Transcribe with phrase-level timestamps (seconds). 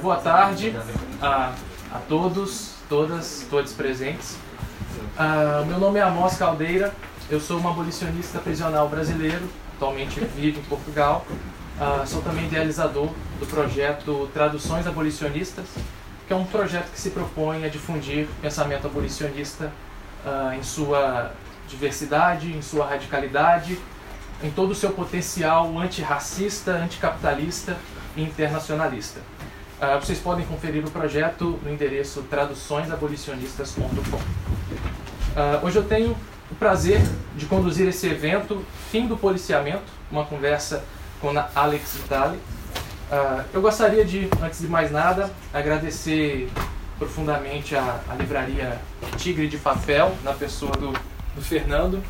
[0.00, 0.74] boa tarde
[1.20, 1.52] a,
[1.92, 4.36] a todos, todas, todos presentes.
[5.18, 6.94] Uh, meu nome é Amos Caldeira,
[7.28, 11.26] eu sou um abolicionista prisional brasileiro, atualmente vivo em Portugal.
[11.78, 15.66] Uh, sou também idealizador do projeto Traduções Abolicionistas,
[16.26, 19.70] que é um projeto que se propõe a difundir pensamento abolicionista
[20.24, 21.32] uh, em sua
[21.68, 23.78] diversidade, em sua radicalidade,
[24.42, 27.76] em todo o seu potencial antirracista, anticapitalista
[28.16, 29.20] e internacionalista.
[29.80, 34.16] Uh, vocês podem conferir o projeto no endereço traduçõesabolicionistas.com.
[34.16, 34.20] Uh,
[35.64, 36.14] hoje eu tenho
[36.50, 37.00] o prazer
[37.34, 40.84] de conduzir esse evento Fim do Policiamento, uma conversa
[41.18, 42.36] com a Alex Vitali.
[42.36, 46.50] Uh, eu gostaria de, antes de mais nada, agradecer
[46.98, 48.78] profundamente a, a livraria
[49.16, 50.92] Tigre de Papel, na pessoa do,
[51.34, 52.04] do Fernando,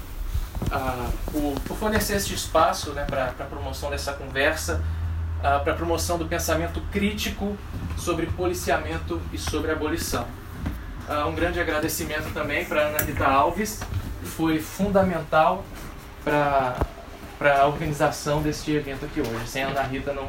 [1.31, 4.83] por, por, fornecer este espaço né, para a promoção dessa conversa
[5.41, 7.57] uh, para a promoção do pensamento crítico
[7.97, 10.27] sobre policiamento e sobre abolição.
[11.09, 13.81] Uh, um grande agradecimento também para Ana Rita Alves,
[14.21, 15.65] que foi fundamental
[16.25, 19.47] para a organização deste evento aqui hoje.
[19.47, 20.29] Sem a Ana Rita não,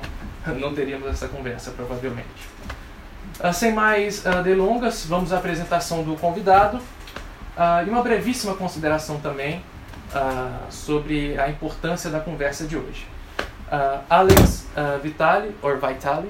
[0.56, 2.50] não teríamos essa conversa, provavelmente.
[3.40, 9.20] Uh, sem mais uh, delongas, vamos à apresentação do convidado uh, e uma brevíssima consideração
[9.20, 9.64] também
[10.70, 13.08] sobre a importância da conversa de hoje.
[13.72, 16.30] Uh, Alex uh, Vitali, or Vitali,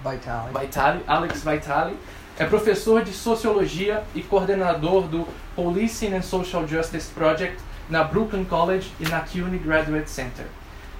[0.00, 0.52] Vitali.
[0.60, 1.96] Vitali, Alex Vitali,
[2.38, 5.26] é professor de Sociologia e coordenador do
[5.56, 7.58] Policing and Social Justice Project
[7.90, 10.46] na Brooklyn College e na CUNY Graduate Center.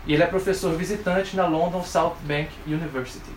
[0.05, 3.31] E ele é professor visitante na London South Bank University.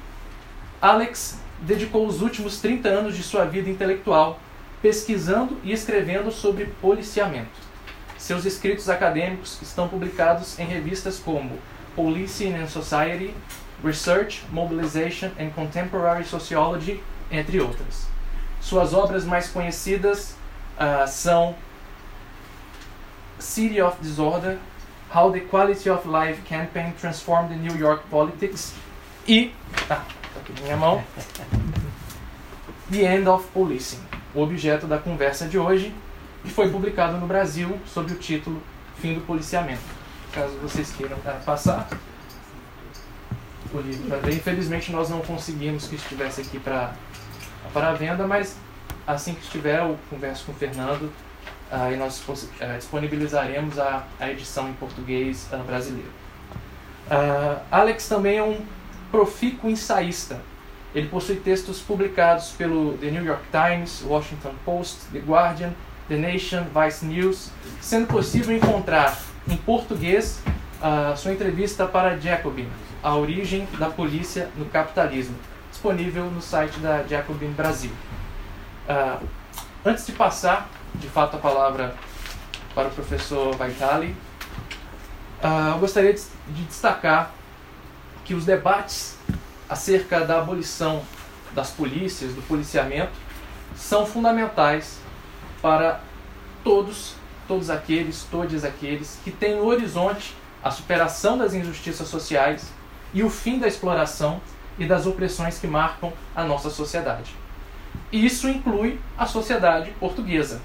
[0.81, 4.39] Alex dedicou os últimos 30 anos de sua vida intelectual
[4.81, 7.69] pesquisando e escrevendo sobre policiamento.
[8.17, 11.59] Seus escritos acadêmicos estão publicados em revistas como
[11.95, 13.33] Policing and Society,
[13.83, 18.07] Research, Mobilization and Contemporary Sociology, entre outras.
[18.61, 20.35] Suas obras mais conhecidas
[20.77, 21.55] uh, são
[23.39, 24.59] City of Disorder,
[25.13, 28.73] How the Quality of Life Campaign Transformed the New York Politics
[29.27, 29.53] e,
[29.87, 31.03] tá, tá aqui na minha mão,
[32.91, 33.99] The End of Policing,
[34.33, 35.93] o objeto da conversa de hoje,
[36.43, 38.61] que foi publicado no Brasil sob o título
[38.99, 40.00] Fim do Policiamento
[40.31, 41.87] caso vocês queiram uh, passar
[43.73, 44.35] o livro para ver.
[44.35, 46.93] Infelizmente nós não conseguimos que estivesse aqui para
[47.73, 48.57] para venda, mas
[49.07, 51.03] assim que estiver eu converso com o Fernando
[51.71, 56.11] uh, e nós uh, disponibilizaremos a, a edição em português uh, brasileiro.
[57.69, 58.61] Alex também é um
[59.11, 60.39] profícuo ensaísta.
[60.95, 65.71] Ele possui textos publicados pelo The New York Times, Washington Post, The Guardian,
[66.07, 67.49] The Nation, Vice News,
[67.81, 69.17] sendo possível encontrar
[69.47, 70.41] em português
[70.81, 72.67] a sua entrevista para Jacobin,
[73.03, 75.35] a origem da polícia no capitalismo,
[75.69, 77.91] disponível no site da Jacobin Brasil.
[78.89, 79.25] Uh,
[79.85, 81.95] antes de passar, de fato, a palavra
[82.73, 84.15] para o professor Vaitali,
[85.43, 87.31] uh, eu gostaria de, de destacar
[88.25, 89.17] que os debates
[89.69, 91.03] acerca da abolição
[91.53, 93.11] das polícias, do policiamento,
[93.75, 94.99] são fundamentais
[95.61, 95.99] para
[96.63, 97.15] todos
[97.51, 102.71] todos aqueles, todos aqueles que têm no horizonte a superação das injustiças sociais
[103.13, 104.39] e o fim da exploração
[104.79, 107.35] e das opressões que marcam a nossa sociedade.
[108.09, 110.61] E isso inclui a sociedade portuguesa.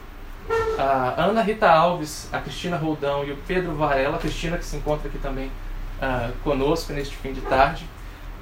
[0.79, 4.77] A Ana Rita Alves, a Cristina Roldão e o Pedro Varela, a Cristina que se
[4.77, 7.85] encontra aqui também uh, conosco neste fim de tarde,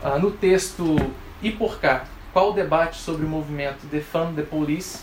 [0.03, 0.97] uh, no texto
[1.43, 2.05] E por cá?
[2.31, 4.99] Qual o debate sobre o movimento Defund the Police?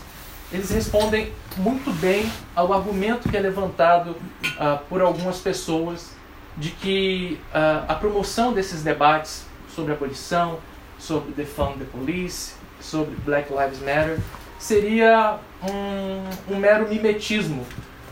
[0.52, 6.10] Eles respondem muito bem ao argumento que é levantado uh, por algumas pessoas
[6.56, 10.58] de que uh, a promoção desses debates sobre abolição,
[10.98, 14.18] sobre defund the police, sobre Black Lives Matter,
[14.58, 17.66] seria um, um mero mimetismo,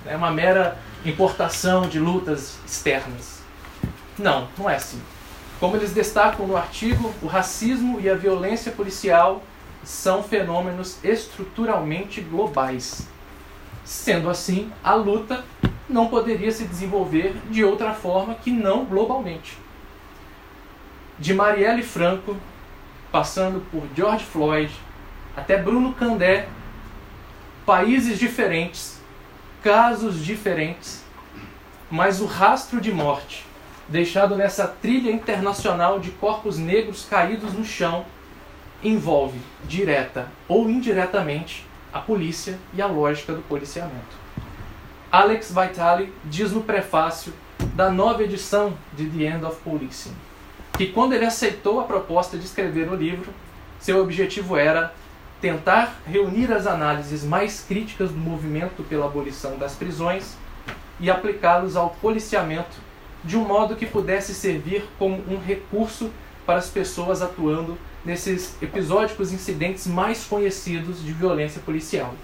[0.04, 0.16] né?
[0.16, 3.40] uma mera importação de lutas externas.
[4.18, 5.00] Não, não é assim.
[5.58, 9.42] Como eles destacam no artigo, o racismo e a violência policial
[9.84, 13.06] são fenômenos estruturalmente globais.
[13.84, 15.44] Sendo assim, a luta
[15.88, 19.58] não poderia se desenvolver de outra forma que não globalmente.
[21.18, 22.36] De Marielle Franco,
[23.10, 24.72] passando por George Floyd,
[25.36, 26.48] até Bruno Candé,
[27.66, 29.00] países diferentes,
[29.62, 31.04] casos diferentes,
[31.90, 33.44] mas o rastro de morte
[33.88, 38.06] deixado nessa trilha internacional de corpos negros caídos no chão
[38.82, 44.18] envolve, direta ou indiretamente, a polícia e a lógica do policiamento.
[45.10, 47.32] Alex Vitali diz no prefácio
[47.74, 50.14] da nova edição de The End of Policing
[50.76, 53.30] que quando ele aceitou a proposta de escrever o livro,
[53.80, 54.92] Seu objetivo era
[55.40, 60.36] tentar reunir as análises mais críticas do movimento pela abolição das prisões
[61.00, 62.76] e aplicá-los ao policiamento
[63.24, 66.10] de um modo que pudesse servir como um recurso
[66.44, 72.14] para as pessoas atuando nesses episódicos incidentes mais conhecidos de violência policial,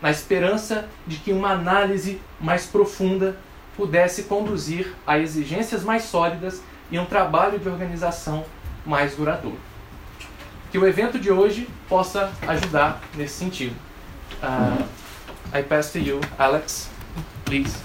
[0.00, 3.36] na esperança de que uma análise mais profunda
[3.76, 8.44] pudesse conduzir a exigências mais sólidas e um trabalho de organização
[8.84, 9.58] mais duradouro.
[10.70, 13.76] Que o evento de hoje possa ajudar nesse sentido.
[14.42, 14.84] Uh,
[15.56, 16.90] I pass to you, Alex.
[17.44, 17.76] Please,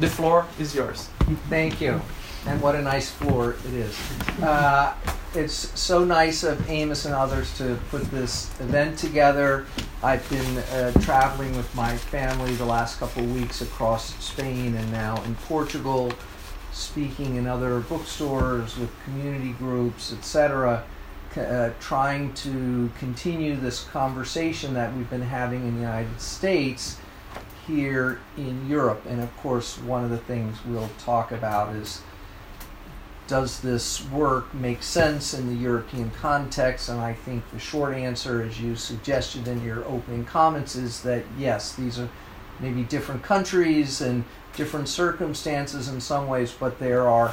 [0.00, 1.10] the floor is yours.
[1.48, 2.00] Thank you.
[2.46, 3.98] And what a nice floor it is.
[4.42, 4.94] Uh,
[5.34, 9.66] it's so nice of Amós and others to put this event together.
[10.02, 14.90] I've been uh, traveling with my family the last couple of weeks across Spain and
[14.90, 16.12] now in Portugal,
[16.72, 20.84] speaking in other bookstores with community groups, etc.,
[21.36, 26.96] uh, trying to continue this conversation that we've been having in the United States
[27.68, 29.04] here in Europe.
[29.08, 32.02] And of course, one of the things we'll talk about is
[33.30, 36.88] does this work make sense in the European context?
[36.88, 41.22] And I think the short answer, as you suggested in your opening comments, is that
[41.38, 42.08] yes, these are
[42.58, 44.24] maybe different countries and
[44.56, 47.32] different circumstances in some ways, but there are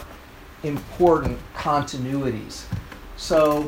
[0.61, 2.65] important continuities.
[3.15, 3.67] So,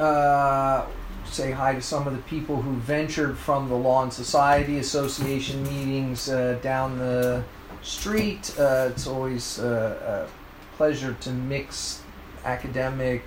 [0.00, 0.86] uh,
[1.26, 5.62] say hi to some of the people who ventured from the Law and Society Association
[5.64, 7.44] meetings uh, down the
[7.82, 8.54] street.
[8.58, 10.26] Uh, it's always uh,
[10.76, 12.02] pleasure to mix
[12.44, 13.22] academic,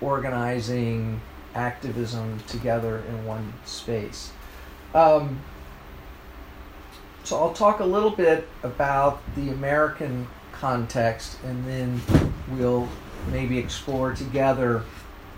[0.00, 1.20] organizing,
[1.54, 4.32] activism together in one space.
[4.94, 5.40] Um,
[7.24, 12.00] so I'll talk a little bit about the American context and then
[12.50, 12.88] we'll
[13.30, 14.82] maybe explore together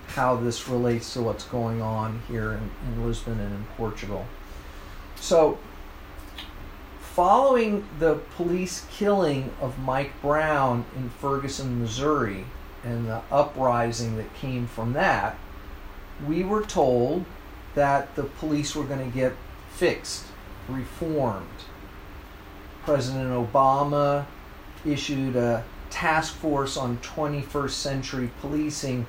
[0.08, 4.26] how this relates to what's going on here in, in Lisbon and in Portugal.
[5.16, 5.58] So
[7.14, 12.46] Following the police killing of Mike Brown in Ferguson, Missouri,
[12.82, 15.36] and the uprising that came from that,
[16.26, 17.26] we were told
[17.74, 19.34] that the police were going to get
[19.74, 20.24] fixed,
[20.70, 21.66] reformed.
[22.84, 24.24] President Obama
[24.86, 29.06] issued a task force on 21st century policing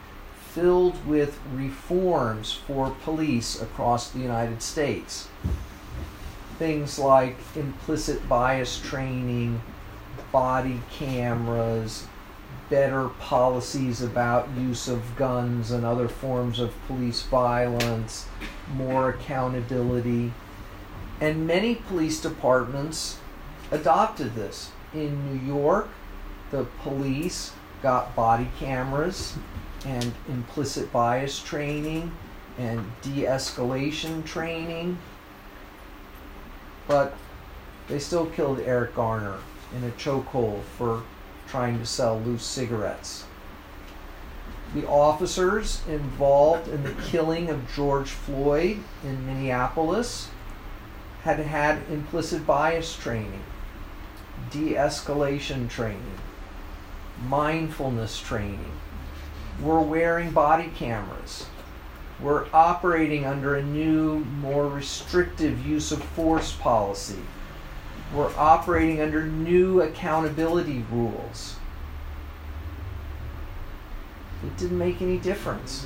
[0.51, 5.29] filled with reforms for police across the United States
[6.57, 9.61] things like implicit bias training,
[10.31, 12.07] body cameras,
[12.69, 18.27] better policies about use of guns and other forms of police violence,
[18.75, 20.33] more accountability.
[21.21, 23.19] And many police departments
[23.71, 24.71] adopted this.
[24.93, 25.89] In New York,
[26.51, 27.51] the police
[27.81, 29.35] got body cameras
[29.85, 32.11] and implicit bias training
[32.57, 34.97] and de escalation training
[36.87, 37.15] but
[37.87, 39.37] they still killed Eric Garner
[39.75, 41.03] in a chokehold for
[41.47, 43.25] trying to sell loose cigarettes.
[44.73, 50.29] The officers involved in the killing of George Floyd in Minneapolis
[51.23, 53.43] had had implicit bias training,
[54.49, 56.19] de escalation training,
[57.27, 58.71] mindfulness training,
[59.61, 61.45] were wearing body cameras,
[62.23, 67.19] we're operating under a new, more restrictive use of force policy.
[68.15, 71.57] We're operating under new accountability rules.
[74.45, 75.85] It didn't make any difference.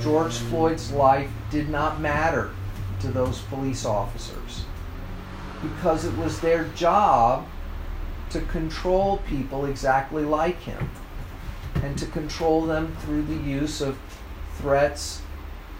[0.00, 2.50] George Floyd's life did not matter
[3.00, 4.64] to those police officers
[5.62, 7.46] because it was their job
[8.30, 10.90] to control people exactly like him
[11.82, 13.98] and to control them through the use of
[14.58, 15.22] threats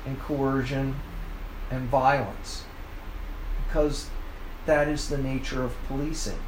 [0.07, 0.95] and coercion
[1.71, 2.65] and violence
[3.67, 4.09] because
[4.67, 6.39] that is the nature of policing.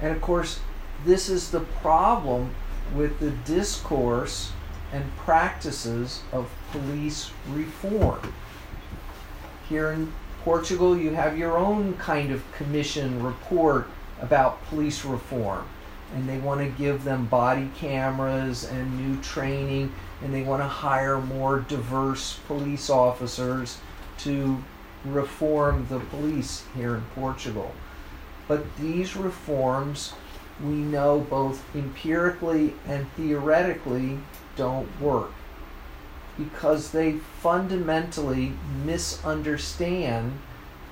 [0.00, 0.60] And of course,
[1.04, 2.54] this is the problem
[2.94, 4.52] with the discourse
[4.92, 8.32] and practices of police reform.
[9.68, 10.12] Here in
[10.42, 13.86] Portugal, you have your own kind of commission report
[14.20, 15.66] about police reform,
[16.14, 20.68] and they want to give them body cameras and new training and they want to
[20.68, 23.78] hire more diverse police officers
[24.18, 24.62] to
[25.04, 27.72] reform the police here in Portugal.
[28.46, 30.12] But these reforms,
[30.62, 34.18] we know both empirically and theoretically,
[34.56, 35.32] don't work
[36.36, 38.52] because they fundamentally
[38.84, 40.38] misunderstand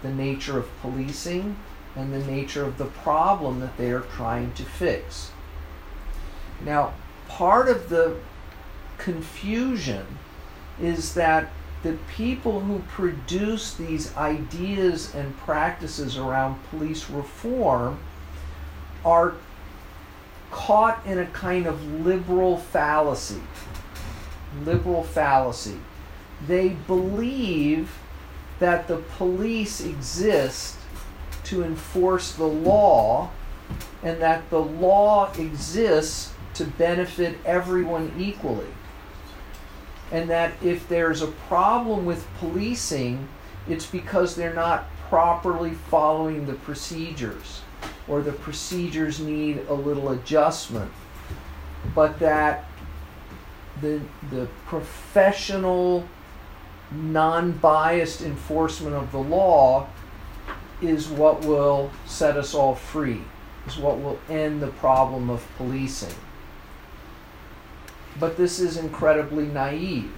[0.03, 1.57] the nature of policing
[1.97, 5.33] and the nature of the problem that they are trying to fix.
[6.65, 6.93] Now,
[7.29, 8.17] part of the
[8.99, 10.07] confusion
[10.81, 11.51] is that
[11.83, 17.99] the people who produce these ideas and practices around police reform
[19.05, 19.35] are
[20.51, 23.43] caught in a kind of liberal fallacy.
[24.65, 25.79] Liberal fallacy.
[26.47, 27.97] They believe
[28.59, 30.77] that the police exist
[31.45, 33.31] to enforce the law
[34.03, 38.67] and that the law exists to benefit everyone equally.
[40.11, 43.29] And that if there's a problem with policing,
[43.69, 47.63] it's because they're not properly following the procedures
[48.09, 50.91] or the procedures need a little adjustment.
[51.95, 52.65] But that
[53.81, 54.01] the,
[54.31, 56.09] the professional,
[56.91, 59.89] non biased enforcement of the law
[60.81, 63.23] is what will set us all free,
[63.67, 66.15] is what will end the problem of policing.
[68.19, 70.13] But this is incredibly naive.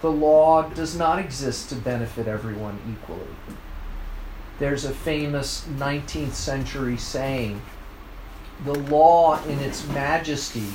[0.00, 3.34] The law does not exist to benefit everyone equally.
[4.58, 7.62] There's a famous 19th century saying
[8.64, 10.68] the law in its majesty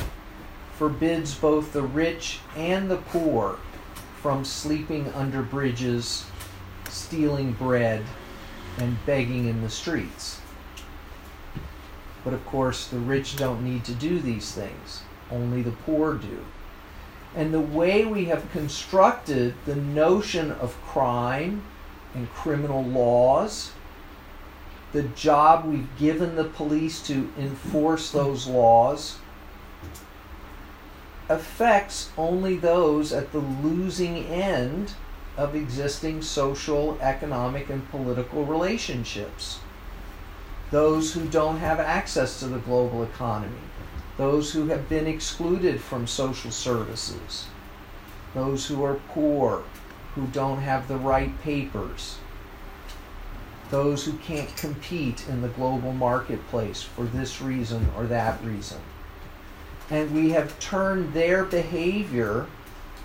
[0.74, 3.58] forbids both the rich and the poor
[4.22, 6.25] from sleeping under bridges,
[6.89, 8.04] stealing bread,
[8.77, 10.42] and begging in the streets.
[12.24, 16.46] But of course, the rich don't need to do these things, only the poor do.
[17.36, 21.63] And the way we have constructed the notion of crime
[22.13, 23.72] and criminal laws,
[24.93, 29.17] the job we've given the police to enforce those laws,
[31.29, 34.93] affects only those at the losing end
[35.36, 39.60] of existing social, economic, and political relationships.
[40.72, 43.60] Those who don't have access to the global economy,
[44.18, 47.48] those who have been excluded from social services,
[48.34, 49.64] those who are poor,
[50.16, 52.18] who don't have the right papers,
[53.70, 58.80] those who can't compete in the global marketplace for this reason or that reason.
[59.90, 62.48] And we have turned their behavior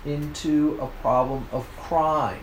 [0.05, 2.41] into a problem of crime.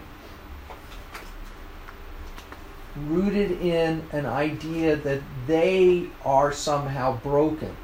[2.96, 7.76] Rooted in an idea that they are somehow broken.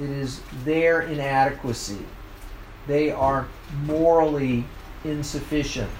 [0.00, 2.06] It is their inadequacy.
[2.86, 3.46] They are
[3.84, 4.64] morally
[5.04, 5.90] insufficient.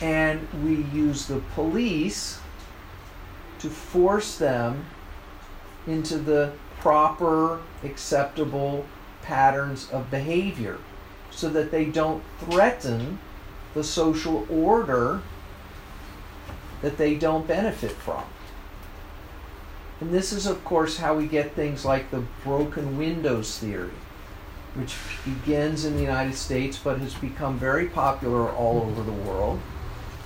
[0.00, 2.38] And we use the police
[3.58, 4.86] to force them
[5.86, 8.84] into the proper, acceptable
[9.22, 10.78] patterns of behavior
[11.30, 13.18] so that they don't threaten
[13.74, 15.20] the social order
[16.82, 18.22] that they don't benefit from.
[20.04, 23.88] And this is, of course, how we get things like the broken windows theory,
[24.74, 24.94] which
[25.24, 29.60] begins in the United States but has become very popular all over the world.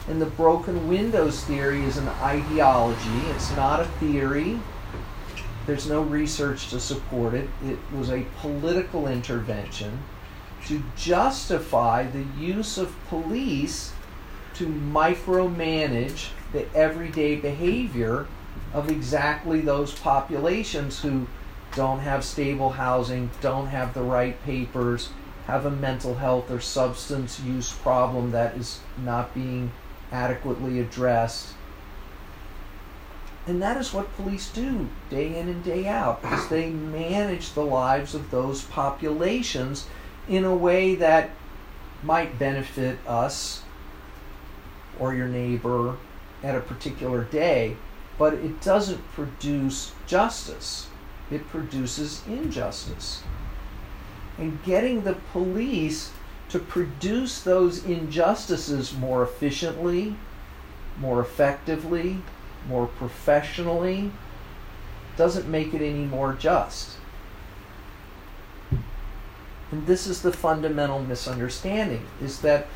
[0.08, 4.58] And the broken windows theory is an ideology, it's not a theory.
[5.64, 7.48] There's no research to support it.
[7.64, 10.02] It was a political intervention
[10.66, 13.92] to justify the use of police
[14.54, 18.26] to micromanage the everyday behavior
[18.72, 21.26] of exactly those populations who
[21.74, 25.10] don't have stable housing, don't have the right papers,
[25.46, 29.70] have a mental health or substance use problem that is not being
[30.12, 31.54] adequately addressed.
[33.46, 37.64] And that is what police do day in and day out, is they manage the
[37.64, 39.86] lives of those populations
[40.28, 41.30] in a way that
[42.02, 43.62] might benefit us
[44.98, 45.96] or your neighbor
[46.42, 47.76] at a particular day,
[48.18, 50.88] but it doesn't produce justice.
[51.30, 53.22] It produces injustice.
[54.36, 56.10] And getting the police
[56.48, 60.16] to produce those injustices more efficiently,
[60.98, 62.18] more effectively,
[62.68, 64.10] more professionally,
[65.16, 66.96] doesn't make it any more just.
[69.70, 72.66] And this is the fundamental misunderstanding is that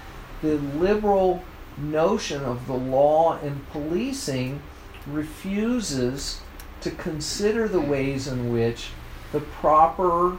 [0.43, 1.43] the liberal
[1.79, 4.61] notion of the law and policing
[5.07, 6.41] refuses
[6.81, 8.91] to consider the ways in which
[9.33, 10.37] the proper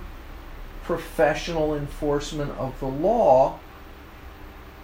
[0.83, 3.59] professional enforcement of the law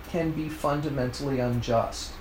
[0.10, 2.14] can be fundamentally unjust.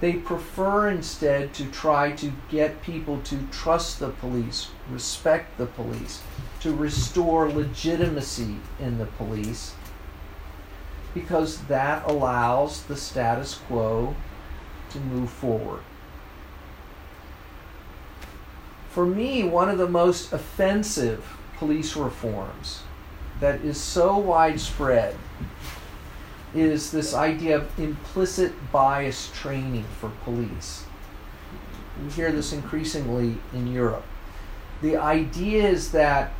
[0.00, 6.22] They prefer instead to try to get people to trust the police, respect the police,
[6.60, 9.74] to restore legitimacy in the police,
[11.12, 14.14] because that allows the status quo
[14.90, 15.82] to move forward.
[18.90, 21.24] For me, one of the most offensive
[21.58, 22.82] police reforms
[23.38, 25.16] that is so widespread
[26.54, 30.84] is this idea of implicit bias training for police.
[32.02, 34.04] We hear this increasingly in Europe.
[34.82, 36.32] The idea is that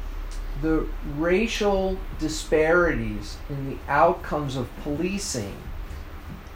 [0.60, 5.56] the racial disparities in the outcomes of policing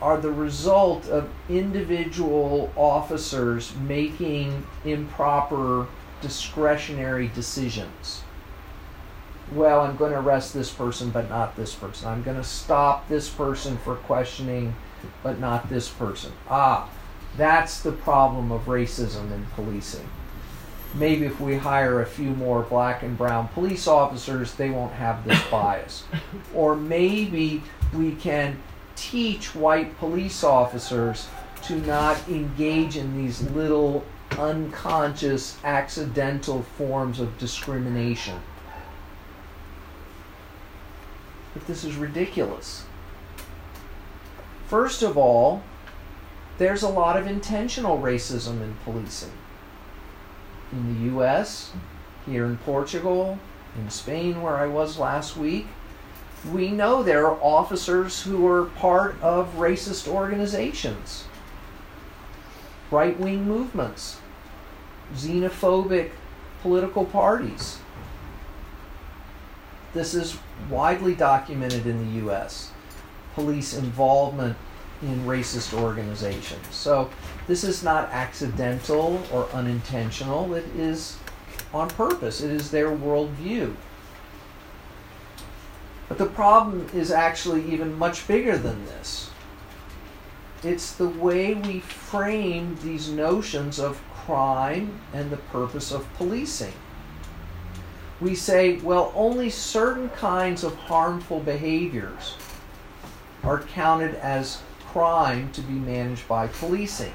[0.05, 5.87] are the result of individual officers making improper
[6.21, 8.23] discretionary decisions.
[9.51, 12.07] Well, I'm going to arrest this person, but not this person.
[12.09, 14.77] I'm going to stop this person for questioning,
[15.23, 16.33] but not this person.
[16.51, 16.91] Ah,
[17.39, 20.07] that's the problem of racism in policing.
[20.93, 25.27] Maybe if we hire a few more black and brown police officers, they won't have
[25.27, 26.05] this bias.
[26.55, 27.63] Or maybe
[27.95, 28.59] we can
[28.97, 31.29] teach white police officers
[31.63, 34.05] to not engage in these little
[34.39, 38.39] unconscious, accidental forms of discrimination.
[41.55, 42.85] But this is ridiculous.
[44.67, 45.63] First of all,
[46.59, 49.33] there's a lot of intentional racism in policing.
[50.73, 51.73] In the US,
[52.27, 53.39] here in Portugal,
[53.77, 55.67] in Spain, where I was last week,
[56.53, 61.25] we know there are officers who are part of racist organizations,
[62.91, 64.19] right wing movements,
[65.15, 66.11] xenophobic
[66.63, 67.79] political parties.
[69.95, 70.37] This is
[70.69, 72.73] widely documented in the US.
[73.35, 74.57] Police involvement
[75.03, 76.67] in racist organizations.
[76.71, 77.11] So
[77.47, 81.19] this is not accidental or unintentional, it is
[81.73, 83.75] on purpose, it is their worldview.
[86.09, 89.31] But the problem is actually even much bigger than this.
[90.63, 96.73] It's the way we frame these notions of crime and the purpose of policing.
[98.21, 102.35] We say, well, only certain kinds of harmful behaviors
[103.43, 107.13] are counted as crime to be managed by policing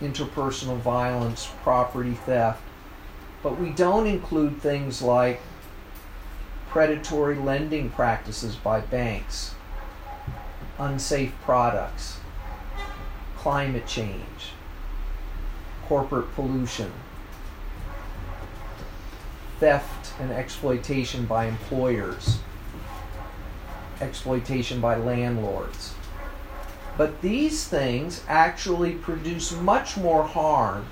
[0.00, 2.62] interpersonal violence, property theft.
[3.42, 5.40] But we don't include things like
[6.70, 9.54] predatory lending practices by banks,
[10.78, 12.20] unsafe products,
[13.36, 14.52] climate change,
[15.86, 16.92] corporate pollution,
[19.58, 22.38] theft and exploitation by employers,
[24.00, 25.94] exploitation by landlords.
[26.96, 30.86] But these things actually produce much more harm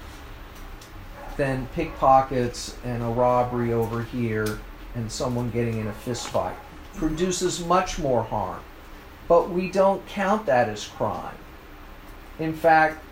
[1.36, 4.58] than pickpockets and a robbery over here
[4.98, 6.56] and someone getting in a fist fight.
[6.96, 8.60] Produces much more harm.
[9.28, 11.36] But we don't count that as crime.
[12.38, 13.02] In fact,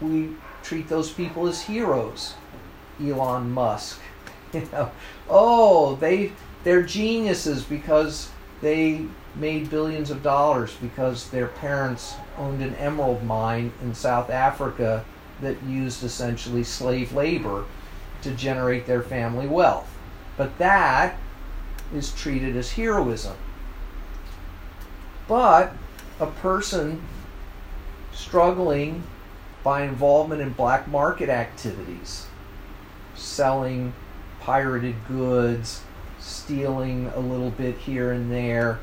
[0.00, 0.30] we
[0.62, 2.34] treat those people as heroes.
[3.02, 4.00] Elon Musk.
[4.52, 4.90] You know,
[5.28, 6.32] oh, they
[6.62, 8.30] they're geniuses because
[8.62, 9.04] they
[9.34, 15.04] made billions of dollars because their parents owned an emerald mine in South Africa
[15.40, 17.64] that used essentially slave labor
[18.22, 19.95] to generate their family wealth.
[20.36, 21.18] But that
[21.94, 23.36] is treated as heroism.
[25.28, 25.72] But
[26.20, 27.02] a person
[28.12, 29.02] struggling
[29.62, 32.26] by involvement in black market activities,
[33.14, 33.92] selling
[34.40, 35.82] pirated goods,
[36.20, 38.78] stealing a little bit here and there,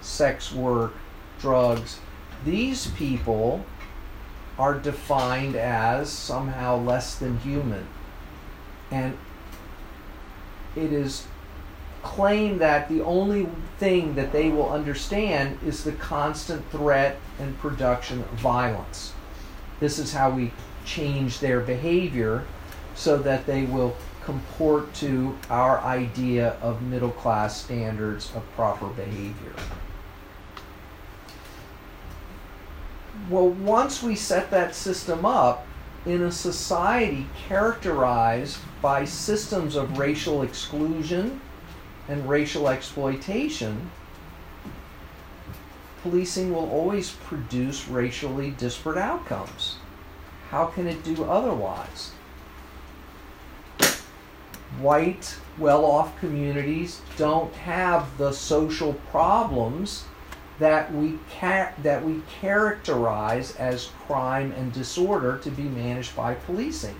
[0.00, 0.94] sex work,
[1.38, 1.98] drugs,
[2.44, 3.64] these people
[4.58, 7.86] are defined as somehow less than human.
[8.90, 9.18] And
[10.76, 11.26] it is
[12.02, 18.20] claimed that the only thing that they will understand is the constant threat and production
[18.20, 19.12] of violence.
[19.80, 20.52] This is how we
[20.84, 22.44] change their behavior
[22.94, 29.52] so that they will comport to our idea of middle class standards of proper behavior.
[33.28, 35.66] Well, once we set that system up
[36.06, 41.40] in a society characterized by systems of racial exclusion
[42.08, 43.90] and racial exploitation,
[46.02, 49.76] policing will always produce racially disparate outcomes.
[50.50, 52.12] How can it do otherwise?
[54.78, 60.04] White, well off communities don't have the social problems
[60.58, 66.98] that we ca- that we characterize as crime and disorder to be managed by policing.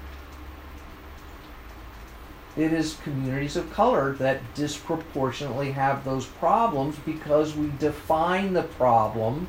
[2.57, 9.49] It is communities of color that disproportionately have those problems because we define the problem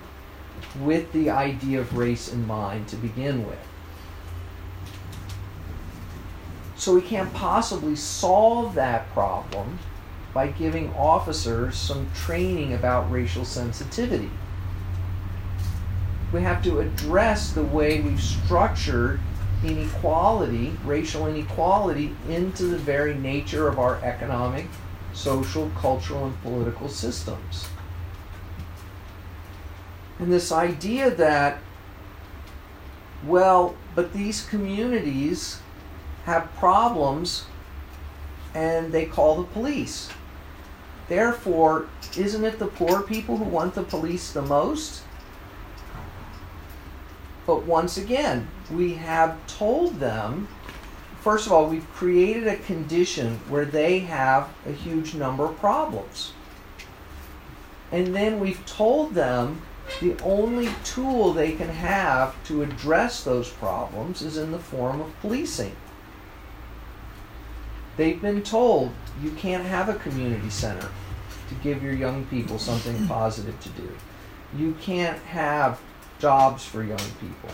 [0.80, 3.60] with the idea of race in mind to begin with.
[6.76, 9.80] So we can't possibly solve that problem
[10.38, 14.30] by giving officers some training about racial sensitivity.
[16.32, 19.20] We have to address the way we've structured
[19.64, 24.68] inequality, racial inequality, into the very nature of our economic,
[25.12, 27.66] social, cultural, and political systems.
[30.20, 31.58] And this idea that,
[33.26, 35.62] well, but these communities
[36.26, 37.46] have problems
[38.54, 40.10] and they call the police.
[41.08, 45.04] Therefore, isn't it the poor people who want the police the most?
[47.46, 50.50] But once again, we have told them
[51.28, 56.32] first of all, we've created a condition where they have a huge number of problems.
[57.92, 59.62] And then we've told them
[60.00, 65.20] the only tool they can have to address those problems is in the form of
[65.20, 65.76] policing.
[67.98, 70.90] They've been told you can't have a community center
[71.50, 73.08] to give your young people something hmm.
[73.08, 73.90] positive to do.
[74.56, 75.82] You can't have
[76.20, 77.50] jobs for young people.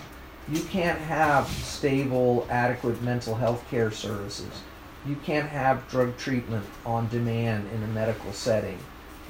[0.51, 4.61] You can't have stable, adequate mental health care services.
[5.07, 8.77] You can't have drug treatment on demand in a medical setting.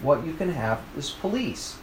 [0.01, 1.77] What you can have is police.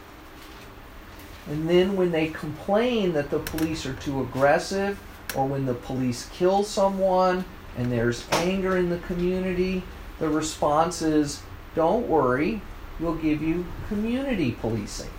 [1.48, 4.98] And then when they complain that the police are too aggressive,
[5.36, 7.44] or when the police kill someone
[7.80, 9.82] and there's anger in the community,
[10.18, 11.42] the response is
[11.74, 12.60] don't worry,
[12.98, 15.10] we'll give you community policing.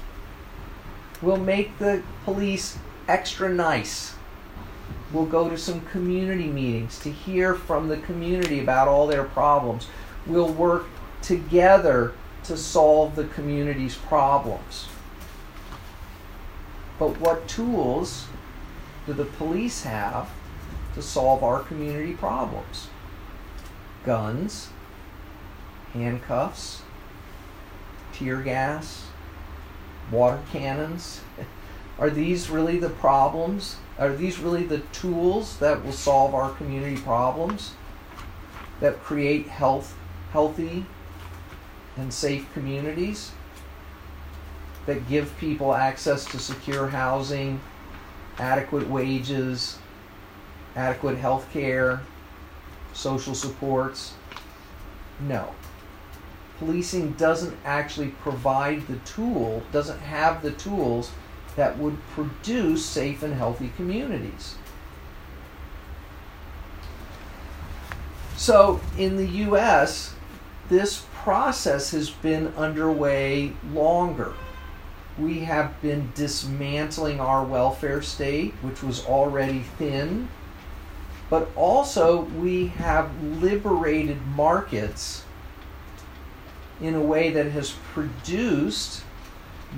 [1.24, 4.14] We'll make the police extra nice.
[5.12, 9.88] We'll go to some community meetings to hear from the community about all their problems.
[10.28, 10.86] We'll work
[11.24, 14.88] together to solve the community's problems.
[17.00, 18.28] But what tools
[19.08, 20.30] do the police have
[20.96, 22.88] to solve our community problems?
[24.06, 24.70] Guns,
[25.94, 26.82] handcuffs,
[28.14, 29.06] tear gas,
[30.12, 31.22] water cannons.
[32.00, 33.78] Are these really the problems?
[34.00, 37.74] Are these really the tools that will solve our community problems?
[38.80, 39.96] That create health,
[40.32, 40.86] healthy
[41.98, 43.32] and safe communities?
[44.88, 47.62] That give people access to secure housing,
[48.40, 49.78] adequate wages,
[50.76, 52.02] adequate health care,
[52.94, 54.14] social supports?
[55.20, 55.54] No
[56.62, 61.10] policing doesn't actually provide the tool, doesn't have the tools
[61.56, 64.54] that would produce safe and healthy communities.
[68.38, 70.14] So in the US,
[70.70, 74.34] this process has been underway longer.
[75.18, 80.28] We have been dismantling our welfare state, which was already thin,
[81.32, 85.24] but also we have liberated markets
[86.82, 89.02] in a way that has produced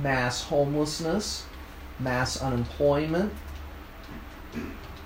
[0.02, 1.46] mass homelessness,
[2.00, 3.32] mass unemployment,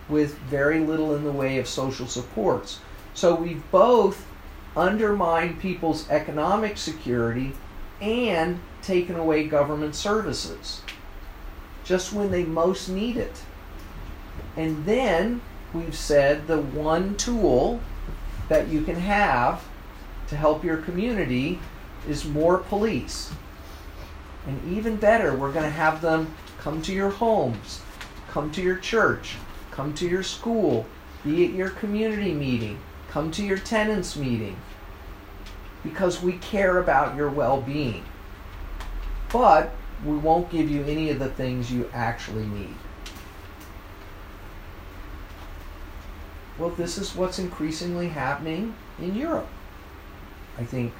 [0.07, 2.79] with very little in the way of social supports.
[3.13, 4.25] So we've both
[4.77, 7.51] undermined people's economic security
[7.99, 10.81] and taken away government services
[11.83, 13.41] just when they most need it.
[14.55, 15.41] And then
[15.73, 17.79] we've said the one tool
[18.49, 19.63] that you can have
[20.27, 21.59] to help your community
[22.07, 23.31] is more police.
[24.45, 27.81] And even better, we're going to have them come to your homes,
[28.29, 29.35] come to your church,
[29.71, 30.85] come to your school,
[31.23, 34.57] be at your community meeting, come to your tenants meeting,
[35.83, 38.03] because we care about your well being.
[39.31, 39.73] But
[40.05, 42.75] we won't give you any of the things you actually need.
[46.57, 49.47] Well, this is what's increasingly happening in Europe.
[50.57, 50.93] I think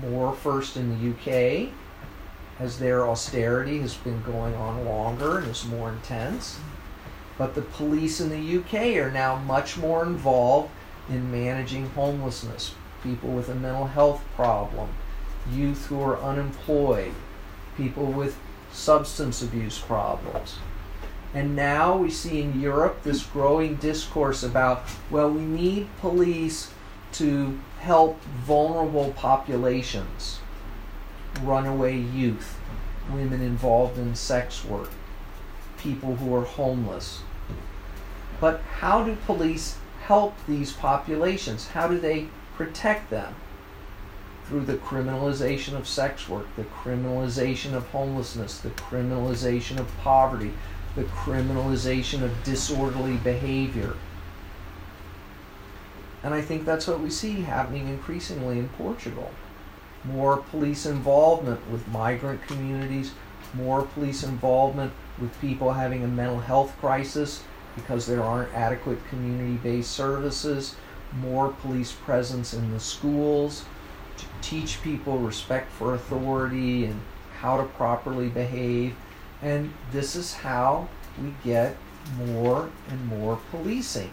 [0.00, 1.70] more first in the UK
[2.60, 6.58] as their austerity has been going on longer and is more intense.
[7.38, 10.70] But the police in the UK are now much more involved
[11.08, 14.90] in managing homelessness, people with a mental health problem,
[15.50, 17.14] youth who are unemployed,
[17.76, 18.36] people with
[18.72, 20.58] substance abuse problems.
[21.32, 26.72] And now we see in Europe this growing discourse about, well, we need police
[27.12, 30.40] to help vulnerable populations,
[31.42, 32.58] runaway youth,
[33.12, 34.90] women involved in sex work,
[35.78, 37.20] people who are homeless.
[38.40, 41.68] But how do police help these populations?
[41.68, 43.34] How do they protect them?
[44.46, 50.52] Through the criminalization of sex work, the criminalization of homelessness, the criminalization of poverty,
[50.96, 53.94] the criminalization of disorderly behavior
[56.22, 59.30] and I think that's what we see happening increasingly in Portugal.
[60.02, 63.12] more police involvement with migrant communities,
[63.52, 67.42] more police involvement with people having a mental health crisis
[67.74, 70.74] because there aren't adequate community based services,
[71.20, 73.64] more police presence in the schools
[74.16, 76.98] to teach people respect for authority and
[77.38, 78.94] how to properly behave.
[79.42, 80.88] And this is how
[81.22, 81.76] we get
[82.18, 84.10] more and more policing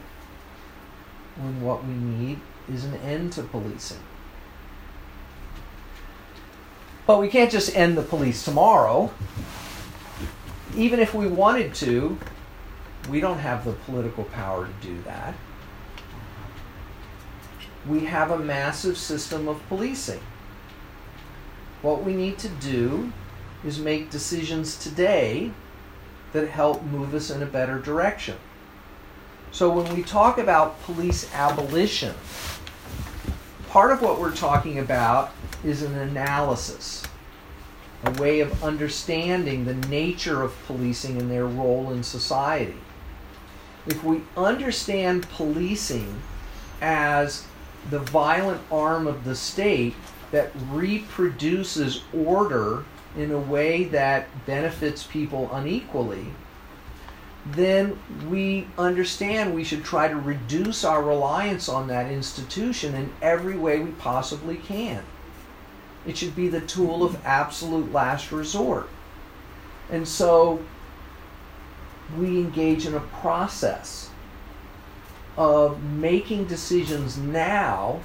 [1.35, 2.39] when what we need
[2.71, 3.99] is an end to policing.
[7.05, 9.13] But we can't just end the police tomorrow.
[10.75, 12.17] Even if we wanted to,
[13.09, 15.33] we don't have the political power to do that.
[17.87, 20.19] We have a massive system of policing.
[21.81, 23.13] What we need to do
[23.63, 25.51] is make decisions today
[26.33, 28.35] that help move us in a better direction.
[29.51, 32.13] So when we talk about police abolition,
[33.69, 35.31] part of what we're talking about
[35.63, 37.03] is an analysis,
[38.03, 42.77] a way of understanding the nature of policing and their role in society.
[43.87, 46.21] If we understand policing
[46.81, 47.45] as
[47.89, 49.95] the violent arm of the state
[50.31, 52.83] that reproduces order
[53.17, 56.27] in a way that benefits people unequally,
[57.45, 57.99] then
[58.29, 63.79] we understand we should try to reduce our reliance on that institution in every way
[63.79, 65.03] we possibly can.
[66.05, 68.87] It should be the tool of absolute last resort.
[69.89, 70.63] And so
[72.17, 74.09] we engage in a process
[75.37, 77.99] of making decisions now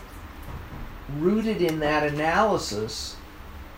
[1.18, 3.16] rooted in that analysis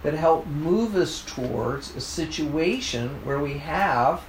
[0.04, 4.22] that help move us towards a situation where we have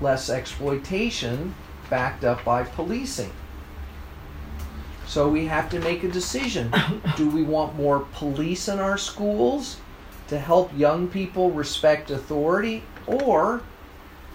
[0.00, 1.54] less exploitation
[1.90, 3.32] backed up by policing.
[5.06, 6.72] So we have to make a decision.
[7.16, 9.76] Do we want more police in our schools
[10.28, 12.82] to help young people respect authority?
[13.06, 13.62] Or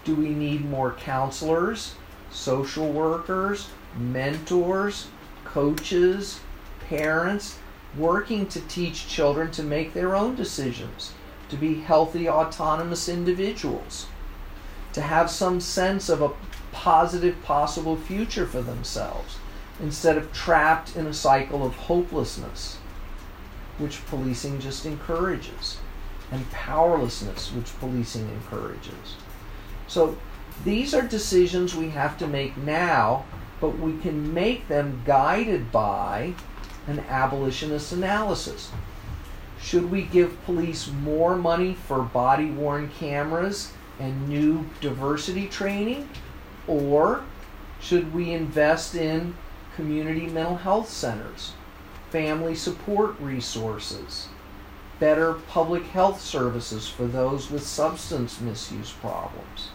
[0.04, 1.94] do we need more counselors,
[2.30, 5.06] social workers, mentors,
[5.44, 6.40] coaches,
[6.88, 7.58] parents
[7.96, 11.12] working to teach children to make their own decisions,
[11.48, 14.06] to be healthy, autonomous individuals,
[14.92, 16.30] to have some sense of a
[16.72, 19.38] positive possible future for themselves
[19.80, 22.78] instead of trapped in a cycle of hopelessness,
[23.78, 25.78] which policing just encourages,
[26.30, 29.16] and powerlessness, which policing encourages.
[29.86, 30.16] So
[30.64, 33.24] these are decisions we have to make now,
[33.60, 36.34] but we can make them guided by
[36.86, 38.70] an abolitionist analysis.
[39.60, 46.08] Should we give police more money for body worn cameras and new diversity training?
[46.66, 47.24] Or
[47.80, 49.34] should we invest in
[49.76, 51.52] community mental health centers,
[52.10, 54.28] family support resources,
[55.00, 59.70] better public health services for those with substance misuse problems?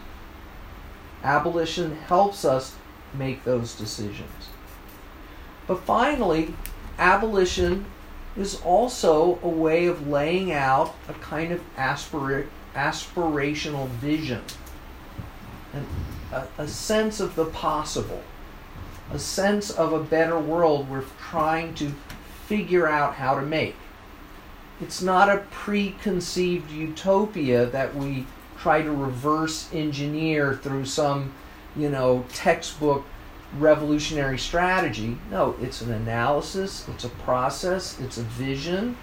[1.22, 2.76] Abolition helps us
[3.12, 4.48] make those decisions.
[5.66, 6.54] But finally,
[7.00, 7.86] abolition
[8.36, 14.42] is also a way of laying out a kind of aspira- aspirational vision,
[15.72, 15.86] and
[16.32, 18.22] a, a sense of the possible,
[19.12, 21.92] a sense of a better world we're trying to
[22.46, 23.74] figure out how to make.
[24.80, 28.26] It's not a preconceived utopia that we
[28.58, 31.32] try to reverse engineer through some,
[31.76, 33.04] you know, textbook
[33.58, 35.18] revolutionary strategy.
[35.30, 38.96] No, it's an analysis, it's a process, it's a vision,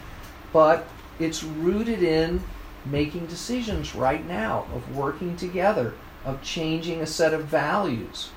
[0.53, 0.87] but
[1.19, 2.41] it's rooted in
[2.85, 8.29] making decisions right now, of working together, of changing a set of values,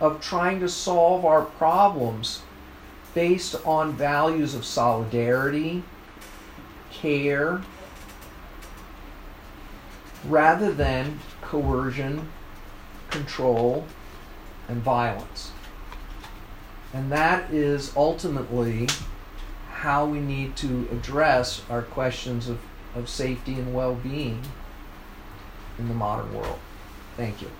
[0.00, 2.42] of trying to solve our problems
[3.14, 5.82] based on values of solidarity,
[6.90, 7.60] care,
[10.26, 12.28] rather than coercion,
[13.10, 13.86] control,
[14.70, 15.50] and violence.
[16.94, 18.88] And that is ultimately
[19.72, 22.58] how we need to address our questions of,
[22.94, 24.42] of safety and well being
[25.78, 26.58] in the modern world.
[27.16, 27.50] Thank you.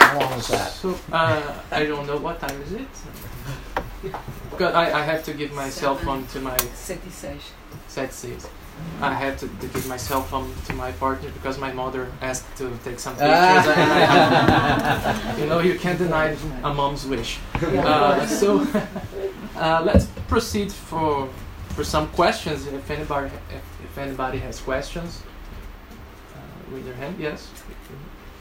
[0.00, 0.70] How long was that?
[0.72, 2.88] So uh, I don't know what time is it.
[4.50, 7.52] Because I, I have to give my cell phone to my Sete seis.
[7.86, 8.48] set says.
[9.00, 12.56] I had to, to give my cell phone to my partner because my mother asked
[12.56, 13.30] to take some pictures.
[13.30, 17.38] I you know, you can't deny a mom's wish.
[17.62, 18.66] Uh, so
[19.56, 21.28] uh, let's proceed for
[21.74, 22.66] for some questions.
[22.66, 25.22] If anybody if, if anybody has questions,
[26.34, 27.14] uh, raise your hand.
[27.20, 27.48] Yes.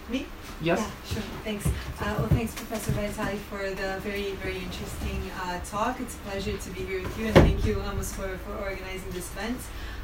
[0.09, 0.25] Me?
[0.61, 0.79] Yes.
[0.79, 1.23] Yeah, sure.
[1.43, 1.67] Thanks.
[1.67, 5.99] Uh, well, thanks, Professor Vitale, for the very, very interesting uh, talk.
[5.99, 9.11] It's a pleasure to be here with you, and thank you, Amós, for, for organizing
[9.11, 9.57] this event.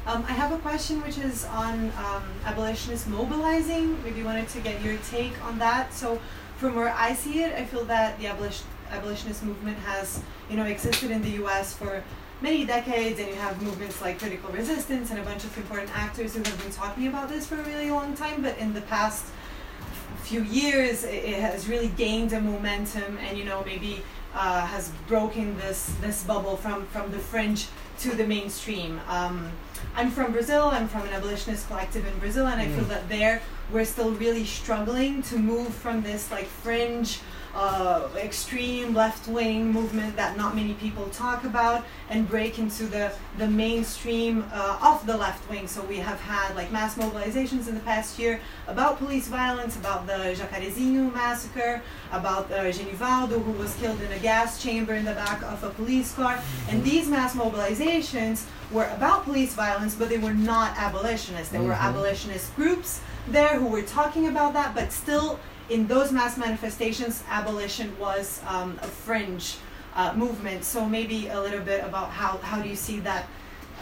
[0.06, 4.02] Um, I have a question which is on um, abolitionists mobilizing.
[4.04, 5.94] Maybe wanted to get your take on that.
[5.94, 6.20] So,
[6.56, 10.66] from where I see it, I feel that the abolition, abolitionist movement has, you know,
[10.66, 11.72] existed in the U.S.
[11.72, 12.04] for
[12.42, 16.34] many decades, and you have movements like critical resistance and a bunch of important actors
[16.34, 18.42] who have been talking about this for a really long time.
[18.42, 19.24] But in the past
[20.22, 24.02] few years, it, it has really gained a momentum, and you know maybe
[24.34, 27.68] uh, has broken this this bubble from from the fringe
[28.00, 29.00] to the mainstream.
[29.08, 29.50] Um,
[29.96, 30.64] I'm from Brazil.
[30.72, 32.88] I'm from an abolitionist collective in Brazil, and I feel mm.
[32.88, 33.42] that there
[33.72, 37.20] we're still really struggling to move from this like fringe
[37.54, 43.12] uh, extreme left wing movement that not many people talk about and break into the,
[43.38, 45.66] the mainstream uh, of the left wing.
[45.66, 50.06] So we have had like mass mobilizations in the past year about police violence, about
[50.06, 55.14] the Jacarezinho massacre, about uh, Genivaldo who was killed in a gas chamber in the
[55.14, 56.40] back of a police car.
[56.68, 61.50] And these mass mobilizations were about police violence, but they were not abolitionists.
[61.50, 61.68] They mm-hmm.
[61.68, 67.22] were abolitionist groups there who were talking about that, but still in those mass manifestations,
[67.28, 69.56] abolition was um, a fringe
[69.94, 70.64] uh, movement.
[70.64, 73.26] So maybe a little bit about how, how do you see that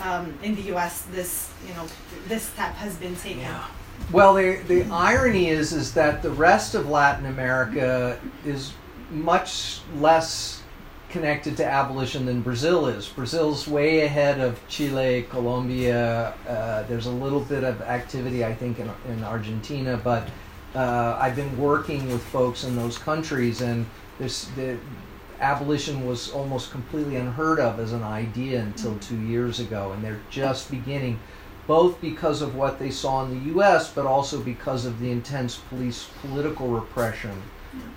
[0.02, 1.02] um, in the U.S.
[1.12, 1.86] This you know
[2.28, 3.40] this step has been taken.
[3.40, 3.66] Yeah.
[4.10, 8.72] Well, the the irony is is that the rest of Latin America is
[9.10, 10.62] much less
[11.10, 13.06] connected to abolition than Brazil is.
[13.06, 16.32] Brazil's way ahead of Chile, Colombia.
[16.48, 20.26] Uh, there's a little bit of activity, I think, in, in Argentina, but
[20.74, 23.87] uh, I've been working with folks in those countries, and
[24.18, 24.78] this the
[25.40, 30.20] abolition was almost completely unheard of as an idea until two years ago, and they're
[30.30, 31.18] just beginning,
[31.66, 35.56] both because of what they saw in the U.S., but also because of the intense
[35.56, 37.42] police political repression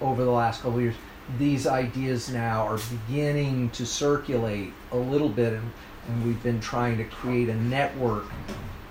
[0.01, 0.95] over the last couple of years.
[1.37, 5.71] These ideas now are beginning to circulate a little bit, and,
[6.07, 8.25] and we've been trying to create a network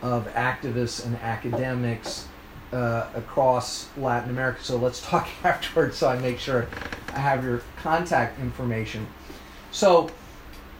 [0.03, 2.29] of activists and academics
[2.75, 4.63] uh, across Latin America.
[4.63, 6.67] So let's talk afterwards so I make sure
[7.15, 9.07] I have your contact information.
[9.71, 10.11] So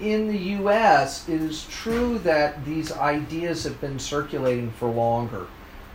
[0.01, 5.47] in the US, it is true that these ideas have been circulating for longer,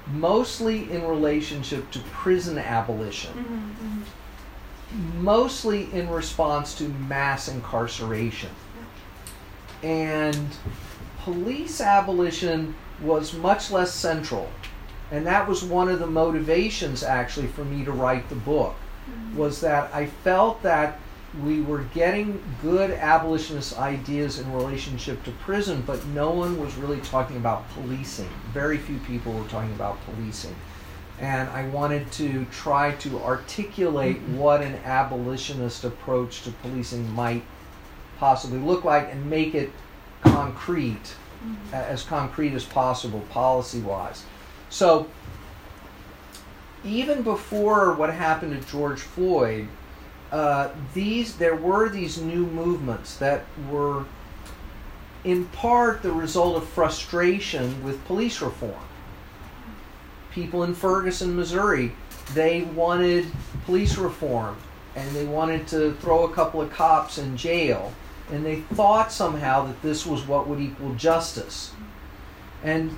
[0.07, 5.23] mostly in relationship to prison abolition, mm-hmm, mm-hmm.
[5.23, 8.51] mostly in response to mass incarceration.
[9.83, 10.47] And
[11.23, 14.49] police abolition was much less central
[15.11, 18.75] and that was one of the motivations actually for me to write the book
[19.09, 19.37] mm-hmm.
[19.37, 20.99] was that i felt that
[21.43, 26.99] we were getting good abolitionist ideas in relationship to prison but no one was really
[27.01, 30.55] talking about policing very few people were talking about policing
[31.19, 34.37] and i wanted to try to articulate mm-hmm.
[34.37, 37.43] what an abolitionist approach to policing might
[38.17, 39.71] possibly look like and make it
[40.21, 41.73] concrete mm-hmm.
[41.73, 44.25] as concrete as possible policy wise
[44.69, 45.07] so,
[46.85, 49.67] even before what happened to George Floyd,
[50.31, 54.05] uh, these there were these new movements that were
[55.23, 58.81] in part the result of frustration with police reform.
[60.31, 61.91] People in Ferguson, Missouri,
[62.33, 63.25] they wanted
[63.65, 64.55] police reform
[64.95, 67.91] and they wanted to throw a couple of cops in jail
[68.31, 71.71] and they thought somehow that this was what would equal justice.
[72.63, 72.95] And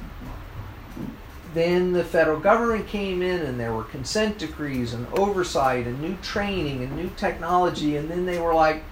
[1.54, 6.16] then the federal government came in and there were consent decrees and oversight and new
[6.18, 7.98] training and new technology.
[7.98, 8.84] And then they were like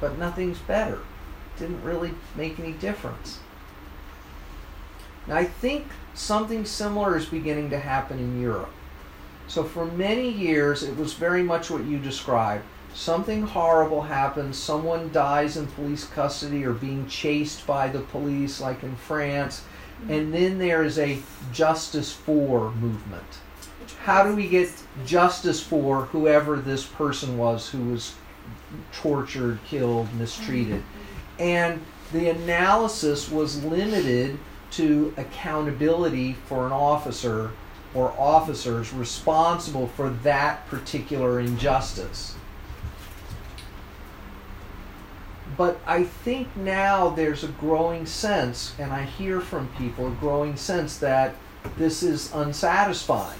[0.00, 1.00] but nothing's better.
[1.58, 3.40] Didn't really make any difference.
[5.26, 8.72] Now i think something similar is beginning to happen in europe.
[9.46, 12.64] So for many years it was very much what you described.
[12.94, 14.56] Something horrible happens.
[14.56, 19.62] Someone dies in police custody or being chased by the police like in france
[20.00, 20.12] Mm-hmm.
[20.12, 21.18] and then there is a
[21.52, 23.22] justice for movement.
[24.02, 24.72] How do we get
[25.04, 28.14] justice for whoever this person was who was
[28.92, 30.80] tortured, killed, mistreated?
[30.80, 31.42] Mm-hmm.
[31.42, 31.82] And
[32.12, 34.38] the analysis was limited
[34.72, 37.50] to accountability for an officer
[37.94, 42.36] or officers responsible for that particular injustice.
[45.56, 50.56] But I think now there's a growing sense, and I hear from people a growing
[50.56, 51.34] sense that
[51.76, 53.38] this is unsatisfying.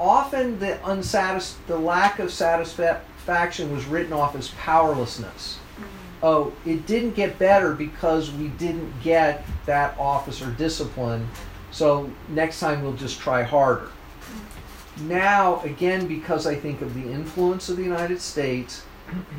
[0.00, 5.58] Often the unsatis- the lack of satisfaction was written off as powerlessness.
[5.76, 5.86] Mm-hmm.
[6.24, 11.28] Oh, it didn't get better because we didn't get that officer discipline,
[11.70, 13.90] so next time we'll just try harder.
[15.02, 18.82] now, again, because I think of the influence of the United States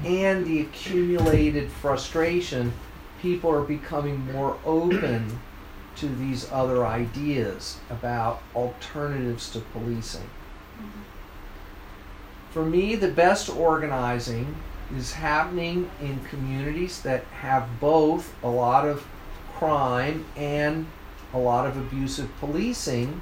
[0.05, 2.74] and the accumulated frustration,
[3.21, 5.39] people are becoming more open
[5.95, 10.30] to these other ideas about alternatives to policing.
[12.51, 14.55] For me, the best organizing
[14.95, 19.05] is happening in communities that have both a lot of
[19.55, 20.86] crime and
[21.34, 23.21] a lot of abusive policing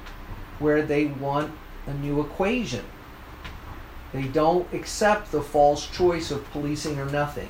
[0.58, 1.52] where they want
[1.86, 2.84] a new equation.
[4.12, 7.48] They don't accept the false choice of policing or nothing,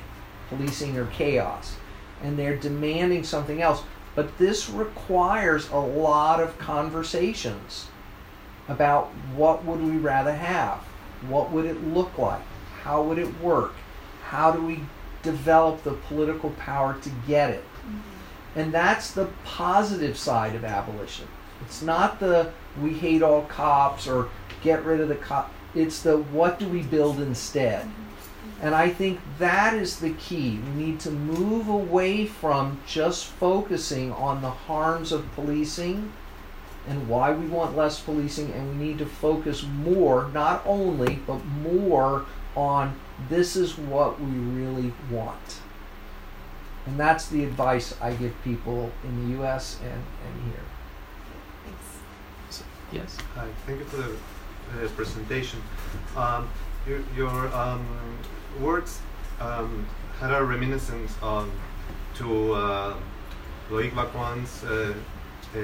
[0.49, 1.75] policing or chaos,
[2.21, 3.83] and they're demanding something else.
[4.15, 7.87] But this requires a lot of conversations
[8.67, 10.79] about what would we rather have?
[11.27, 12.41] What would it look like?
[12.81, 13.73] How would it work?
[14.23, 14.81] How do we
[15.21, 17.63] develop the political power to get it?
[17.63, 18.59] Mm-hmm.
[18.59, 21.27] And that's the positive side of abolition.
[21.65, 22.51] It's not the
[22.81, 24.29] we hate all cops or
[24.63, 25.51] get rid of the cop.
[25.75, 27.89] It's the what do we build instead?
[28.61, 30.59] And I think that is the key.
[30.59, 36.13] We need to move away from just focusing on the harms of policing
[36.87, 41.43] and why we want less policing, and we need to focus more, not only, but
[41.45, 42.93] more on
[43.29, 45.59] this is what we really want.
[46.85, 50.63] And that's the advice I give people in the US and, and here.
[52.91, 53.17] Yes.
[53.35, 54.15] Hi, thank you for the
[54.73, 55.61] uh, presentation.
[56.15, 56.49] Um,
[56.87, 57.85] your, your um,
[58.59, 58.99] words
[59.39, 59.85] um,
[60.19, 61.49] had a reminiscence of,
[62.15, 62.95] to uh,
[63.69, 64.93] Loic Wacquant's uh,
[65.53, 65.57] uh,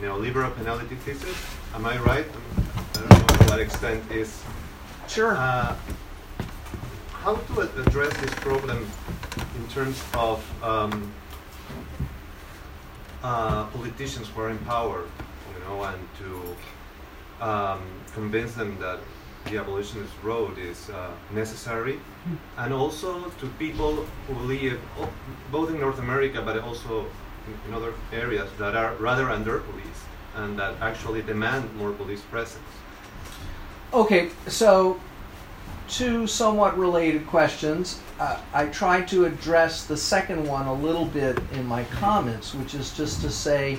[0.00, 1.36] neoliberal penalty thesis.
[1.74, 2.26] Am I right?
[2.94, 4.42] I don't know to what extent is.
[5.08, 5.36] Sure.
[5.36, 5.76] Uh,
[7.10, 8.86] how to address this problem
[9.56, 11.12] in terms of um,
[13.22, 15.06] uh, politicians who are in power
[15.54, 17.80] you know, and to um,
[18.14, 18.98] convince them that
[19.46, 22.34] the abolitionist road is uh, necessary, hmm.
[22.58, 24.80] and also to people who live
[25.52, 27.06] both in North America but also
[27.46, 30.04] in, in other areas that are rather under policed
[30.36, 32.64] and that actually demand more police presence.
[33.92, 34.98] Okay, so
[35.88, 38.00] two somewhat related questions.
[38.18, 42.74] Uh, I tried to address the second one a little bit in my comments, which
[42.74, 43.78] is just to say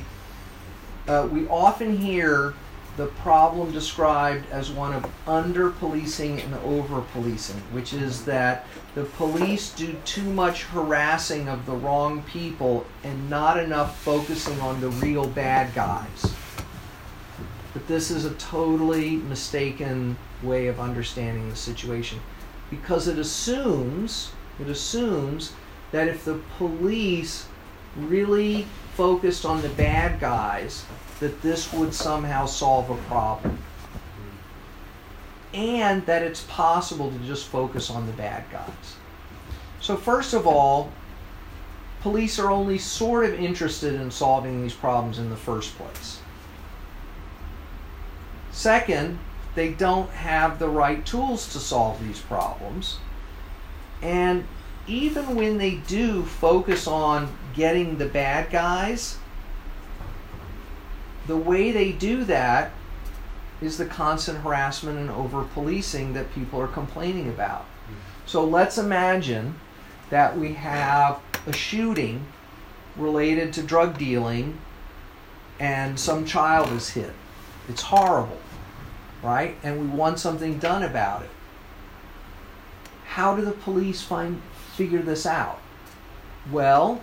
[1.07, 2.53] uh, we often hear
[2.97, 9.03] the problem described as one of under policing and over policing, which is that the
[9.03, 14.89] police do too much harassing of the wrong people and not enough focusing on the
[14.89, 16.33] real bad guys.
[17.73, 22.19] But this is a totally mistaken way of understanding the situation
[22.69, 25.53] because it assumes it assumes
[25.91, 27.47] that if the police
[27.97, 30.85] really focused on the bad guys,
[31.19, 33.57] that this would somehow solve a problem.
[35.53, 38.95] And that it's possible to just focus on the bad guys.
[39.79, 40.91] So, first of all,
[42.01, 46.19] police are only sort of interested in solving these problems in the first place.
[48.51, 49.19] Second,
[49.55, 52.97] they don't have the right tools to solve these problems.
[54.01, 54.45] And
[54.87, 59.17] even when they do focus on getting the bad guys,
[61.27, 62.71] the way they do that
[63.61, 67.61] is the constant harassment and over policing that people are complaining about.
[67.61, 67.93] Mm-hmm.
[68.25, 69.55] So let's imagine
[70.09, 72.25] that we have a shooting
[72.95, 74.57] related to drug dealing
[75.59, 77.13] and some child is hit.
[77.69, 78.39] It's horrible,
[79.23, 79.55] right?
[79.63, 81.29] And we want something done about it.
[83.05, 84.41] How do the police find
[84.75, 85.59] figure this out?
[86.51, 87.01] Well,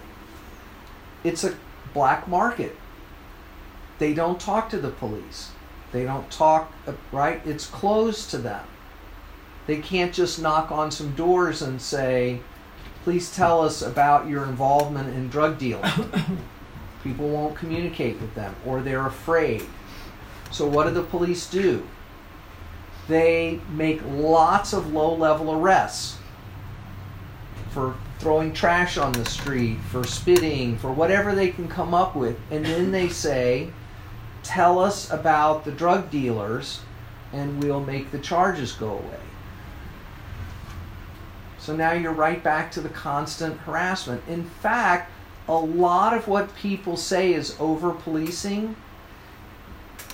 [1.25, 1.57] it's a
[1.95, 2.77] black market.
[3.99, 5.51] They don't talk to the police.
[5.93, 6.73] They don't talk,
[7.11, 7.41] right?
[7.47, 8.65] It's closed to them.
[9.67, 12.41] They can't just knock on some doors and say,
[13.05, 15.91] please tell us about your involvement in drug dealing.
[17.05, 19.65] People won't communicate with them or they're afraid.
[20.51, 21.87] So, what do the police do?
[23.09, 26.19] They make lots of low level arrests
[27.73, 32.39] for throwing trash on the street, for spitting, for whatever they can come up with.
[32.51, 33.71] And then they say,
[34.43, 36.81] tell us about the drug dealers
[37.33, 39.21] and we'll make the charges go away.
[41.59, 44.23] So now you're right back to the constant harassment.
[44.29, 45.11] In fact,
[45.49, 48.77] a lot of what people say is over policing.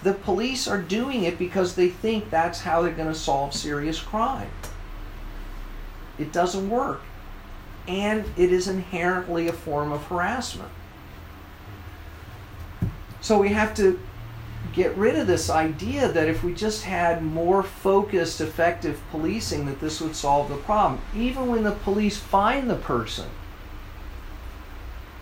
[0.02, 4.00] The police are doing it because they think that's how they're going to solve serious
[4.00, 4.50] crime.
[6.18, 7.02] It doesn't work
[7.88, 10.70] and it is inherently a form of harassment.
[13.20, 13.98] So we have to
[14.72, 19.80] get rid of this idea that if we just had more focused, effective policing, that
[19.80, 21.00] this would solve the problem.
[21.16, 23.26] Even when the police find the person,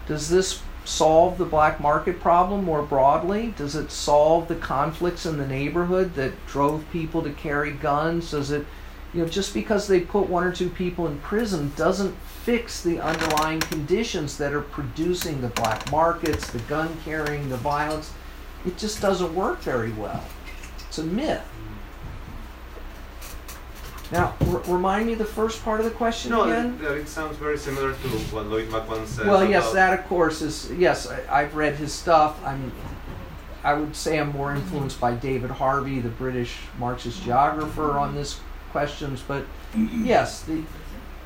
[0.06, 3.54] does this solve the black market problem more broadly?
[3.56, 8.30] Does it solve the conflicts in the neighborhood that drove people to carry guns?
[8.32, 8.66] Does it,
[9.14, 13.00] you know, just because they put one or two people in prison doesn't fix the
[13.00, 18.12] underlying conditions that are producing the black markets, the gun carrying, the violence.
[18.64, 20.22] It just doesn't work very well.
[20.88, 21.42] It's a myth.
[24.12, 26.78] Now, r- remind me the first part of the question No, again.
[26.80, 29.26] it, it sounds very similar to what Lloyd McClellan said.
[29.26, 31.08] Well, yes, that of course is yes.
[31.08, 32.38] I, I've read his stuff.
[32.44, 32.70] I'm,
[33.64, 38.38] I would say I'm more influenced by David Harvey, the British Marxist geographer, on this
[38.72, 39.22] questions.
[39.26, 39.42] But
[39.72, 40.04] mm-hmm.
[40.04, 40.62] yes, the,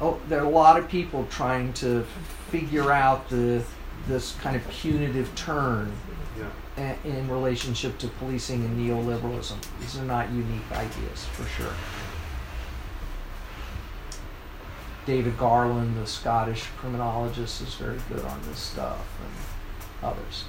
[0.00, 2.04] oh, there are a lot of people trying to
[2.50, 3.62] figure out the
[4.08, 5.92] this kind of punitive turn
[6.38, 6.96] Yeah.
[7.04, 9.56] a- in relationship to policing and neoliberalism.
[9.80, 11.74] These are not unique ideas, for sure.
[15.06, 20.44] David Garland, the Scottish criminologist, is very good on this stuff, and others.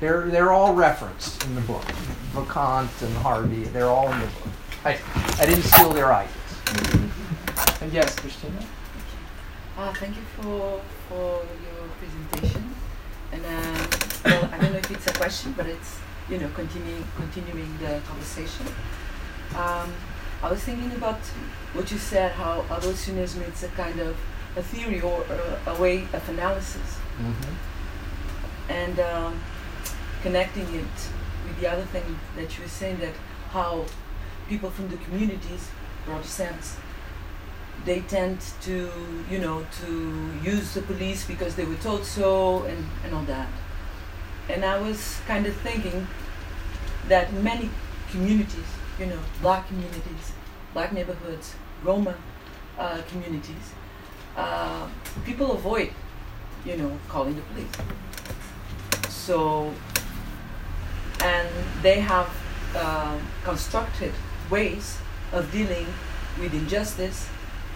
[0.00, 1.84] They're, they're all referenced in the book.
[2.34, 4.48] Wacquant and Harvey, they're all in the book.
[4.82, 4.98] I,
[5.38, 6.36] I didn't steal their ideas.
[7.82, 8.64] And yes, Christina.
[9.76, 12.74] Uh, thank you for for your presentation.
[13.32, 13.88] And um,
[14.24, 15.98] well, I don't know if it's a question, but it's
[16.30, 18.66] you know continuing continuing the conversation.
[19.54, 19.92] Um,
[20.42, 21.20] I was thinking about
[21.74, 24.16] what you said, how abolitionism is a kind of
[24.56, 26.98] a theory or a, a way of analysis,
[28.70, 29.40] and um,
[30.22, 30.96] connecting it
[31.46, 33.14] with the other thing that you were saying that
[33.50, 33.84] how
[34.50, 35.70] people from the communities,
[36.22, 36.76] sense,
[37.84, 38.90] they tend to,
[39.30, 43.48] you know, to use the police because they were told so and, and all that.
[44.48, 46.06] And I was kind of thinking
[47.08, 47.70] that many
[48.10, 50.32] communities, you know, black communities,
[50.74, 52.16] black neighborhoods, Roma
[52.76, 53.72] uh, communities,
[54.36, 54.88] uh,
[55.24, 55.90] people avoid,
[56.66, 57.76] you know, calling the police.
[59.08, 59.72] So,
[61.22, 61.48] and
[61.82, 62.28] they have
[62.74, 64.12] uh, constructed
[64.50, 64.98] ways
[65.32, 65.86] of dealing
[66.38, 67.28] with injustice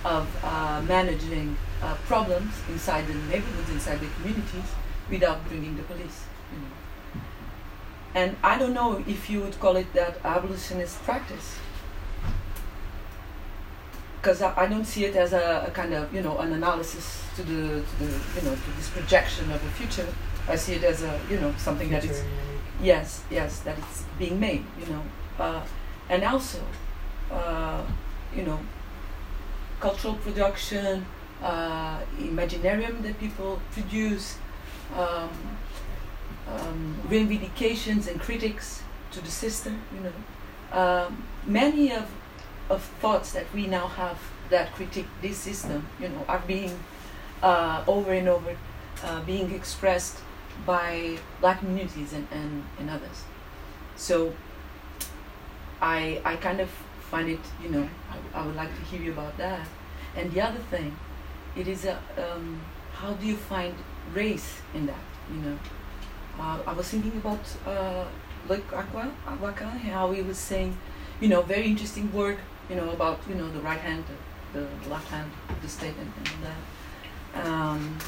[0.05, 4.71] of uh, managing uh, problems inside the neighborhoods, inside the communities,
[5.11, 6.25] without bringing the police.
[6.53, 7.21] You know.
[8.15, 11.57] And I don't know if you would call it that abolitionist practice,
[14.21, 17.23] because I, I don't see it as a, a kind of you know an analysis
[17.37, 20.07] to the to the you know to this projection of a future.
[20.49, 22.23] I see it as a you know something that is
[22.83, 25.03] yes yes that it's being made you know
[25.39, 25.63] uh,
[26.09, 26.61] and also
[27.31, 27.83] uh,
[28.35, 28.59] you know
[29.81, 31.05] cultural production
[31.43, 34.39] uh, imaginarium that people produce
[34.97, 35.31] um,
[36.49, 42.11] um, reivindications and critics to the system you know um, many of
[42.71, 44.19] of thoughts that we now have
[44.51, 46.79] that critique this system you know are being
[47.43, 48.57] uh, over and over
[49.05, 50.19] uh, being expressed
[50.67, 53.25] by black communities and, and, and others.
[53.97, 54.35] So
[55.85, 56.71] I I kind of
[57.11, 59.69] find it, you know, I, I would like to hear you about that.
[60.17, 60.97] And the other thing,
[61.57, 62.61] it is a um,
[62.95, 63.75] how do you find
[64.15, 65.05] race in that?
[65.33, 65.59] You know,
[66.41, 68.05] uh, I was thinking about uh,
[68.49, 70.77] like Wacquant how he was saying,
[71.21, 72.39] you know, very interesting work,
[72.71, 74.05] you know, about you know the right hand,
[74.53, 75.31] the, the left hand
[75.63, 77.47] the state, and, and that.
[77.47, 77.99] Um,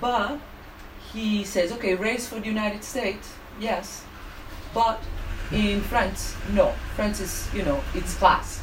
[0.00, 0.40] but
[1.12, 4.04] he says, okay, race for the United States, yes,
[4.72, 5.00] but
[5.52, 6.74] in France, no.
[6.96, 8.60] France is, you know, it's class,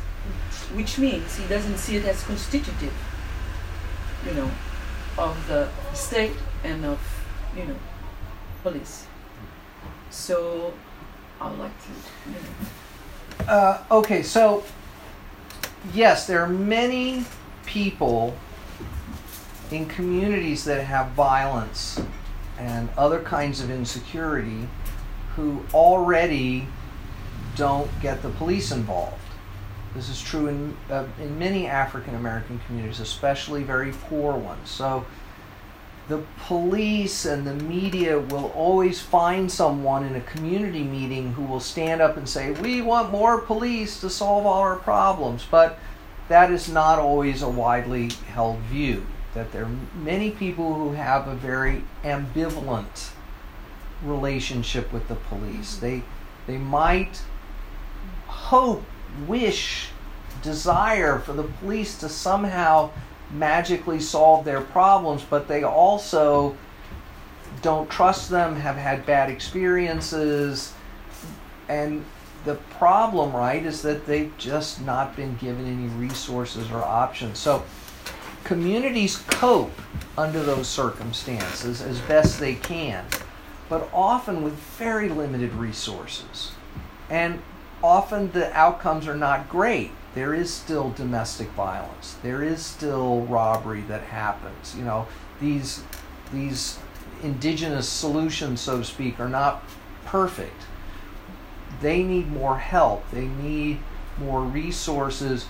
[0.73, 2.93] which means he doesn't see it as constitutive,
[4.25, 4.49] you know,
[5.17, 6.99] of the state and of,
[7.55, 7.75] you know,
[8.63, 9.05] police.
[10.09, 10.73] So
[11.39, 13.51] I would like to, you know.
[13.51, 14.63] Uh, okay, so
[15.93, 17.25] yes, there are many
[17.65, 18.36] people
[19.71, 21.99] in communities that have violence
[22.59, 24.67] and other kinds of insecurity
[25.36, 26.67] who already
[27.55, 29.17] don't get the police involved.
[29.95, 34.69] This is true in, uh, in many African American communities, especially very poor ones.
[34.69, 35.05] So
[36.07, 41.59] the police and the media will always find someone in a community meeting who will
[41.59, 45.45] stand up and say, We want more police to solve all our problems.
[45.49, 45.77] But
[46.29, 49.05] that is not always a widely held view.
[49.34, 53.11] That there are many people who have a very ambivalent
[54.03, 55.77] relationship with the police.
[55.77, 56.03] They,
[56.47, 57.21] they might
[58.27, 58.83] hope,
[59.27, 59.89] wish,
[60.41, 62.91] desire for the police to somehow
[63.31, 66.55] magically solve their problems, but they also
[67.61, 70.73] don't trust them, have had bad experiences,
[71.69, 72.03] and
[72.43, 77.37] the problem, right, is that they've just not been given any resources or options.
[77.37, 77.63] So
[78.43, 79.71] communities cope
[80.17, 83.05] under those circumstances as best they can,
[83.72, 86.51] but often with very limited resources.
[87.09, 87.41] And
[87.82, 89.91] often the outcomes are not great.
[90.13, 92.17] There is still domestic violence.
[92.22, 94.76] There is still robbery that happens.
[94.76, 95.07] You know,
[95.39, 95.84] these
[96.34, 96.80] these
[97.24, 99.63] indigenous solutions, so to speak, are not
[100.03, 100.63] perfect.
[101.80, 103.09] They need more help.
[103.11, 103.80] They need
[104.17, 105.45] more resources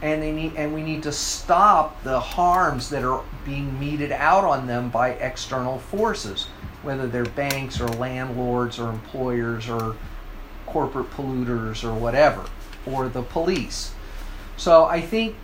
[0.00, 4.44] and they need and we need to stop the harms that are being meted out
[4.44, 6.46] on them by external forces
[6.84, 9.96] whether they're banks or landlords or employers or
[10.66, 12.44] corporate polluters or whatever
[12.86, 13.92] or the police.
[14.56, 15.36] So i think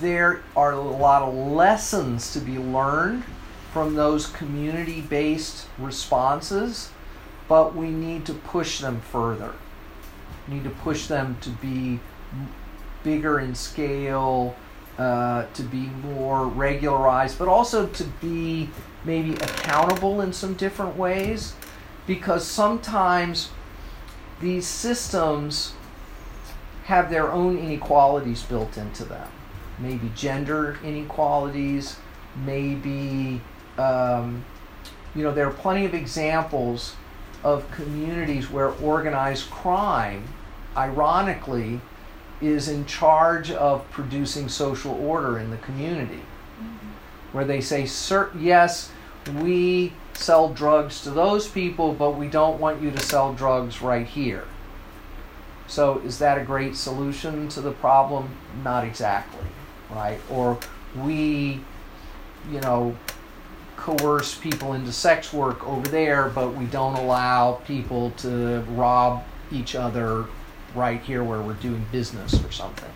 [0.00, 3.24] there are a lot of lessons to be learned
[3.72, 6.90] from those community based responses
[7.48, 9.52] but we need to push them further.
[10.48, 12.00] We need to push them to be
[13.02, 14.56] bigger in scale,
[14.98, 18.70] uh, to be more regularized, but also to be
[19.04, 21.54] maybe accountable in some different ways.
[22.06, 23.50] Because sometimes
[24.40, 25.74] these systems
[26.84, 29.28] have their own inequalities built into them.
[29.78, 31.96] Maybe gender inequalities,
[32.44, 33.40] maybe,
[33.76, 34.44] um,
[35.14, 36.94] you know, there are plenty of examples
[37.42, 40.24] of communities where organized crime,
[40.76, 41.80] ironically,
[42.40, 46.22] is in charge of producing social order in the community.
[46.60, 46.86] Mm-hmm.
[47.32, 47.86] Where they say,
[48.38, 48.90] yes,
[49.40, 54.06] we sell drugs to those people, but we don't want you to sell drugs right
[54.06, 54.44] here.
[55.68, 58.30] So, is that a great solution to the problem?
[58.62, 59.44] Not exactly,
[59.90, 60.20] right?
[60.30, 60.58] Or
[60.94, 61.60] we,
[62.52, 62.96] you know,
[63.76, 69.74] coerce people into sex work over there, but we don't allow people to rob each
[69.74, 70.26] other
[70.76, 72.90] right here where we're doing business or something.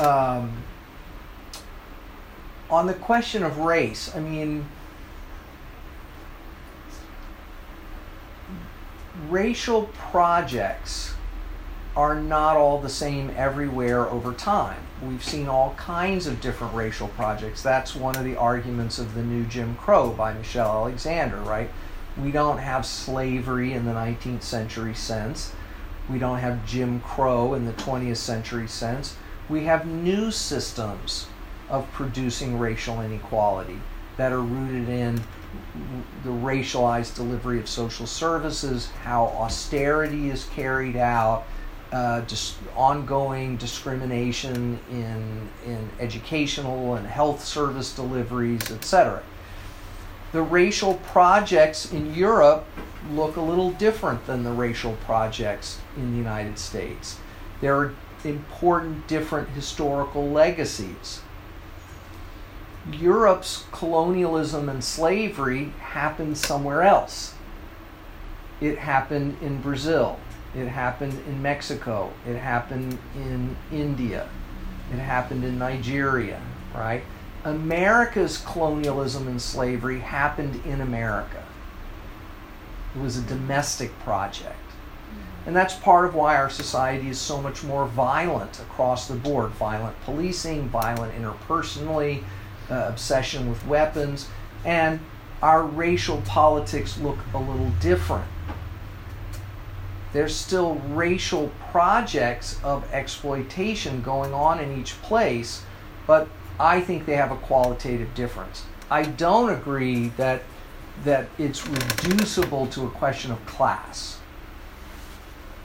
[0.00, 0.52] Um,
[2.68, 4.66] on the question of race, I mean,
[9.28, 11.14] racial projects
[11.96, 14.80] are not all the same everywhere over time.
[15.02, 17.62] We've seen all kinds of different racial projects.
[17.62, 21.70] That's one of the arguments of the new Jim Crow by Michelle Alexander, right?
[22.20, 25.52] We don't have slavery in the 19th century sense.
[26.10, 29.16] We don't have Jim Crow in the 20th century sense.
[29.48, 31.26] We have new systems
[31.68, 33.78] of producing racial inequality
[34.16, 35.20] that are rooted in
[36.24, 41.44] the racialized delivery of social services, how austerity is carried out,
[41.92, 49.22] uh, just ongoing discrimination in, in educational and health service deliveries, etc.
[50.32, 52.64] The racial projects in Europe
[53.10, 57.18] look a little different than the racial projects in the United States.
[57.60, 61.20] There are important different historical legacies.
[62.92, 67.34] Europe's colonialism and slavery happened somewhere else.
[68.60, 70.18] It happened in Brazil.
[70.54, 72.12] It happened in Mexico.
[72.26, 74.28] It happened in India.
[74.92, 76.40] It happened in Nigeria,
[76.74, 77.02] right?
[77.44, 81.42] America's colonialism and slavery happened in America.
[82.94, 84.56] It was a domestic project.
[85.46, 89.50] And that's part of why our society is so much more violent across the board
[89.52, 92.22] violent policing, violent interpersonally,
[92.70, 94.28] uh, obsession with weapons,
[94.64, 95.00] and
[95.42, 98.26] our racial politics look a little different.
[100.12, 105.62] There's still racial projects of exploitation going on in each place,
[106.06, 106.28] but
[106.60, 108.66] I think they have a qualitative difference.
[108.90, 110.42] I don't agree that
[111.04, 114.18] that it's reducible to a question of class.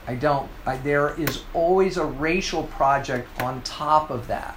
[0.06, 0.48] I don't.
[0.64, 4.56] I, there is always a racial project on top of that.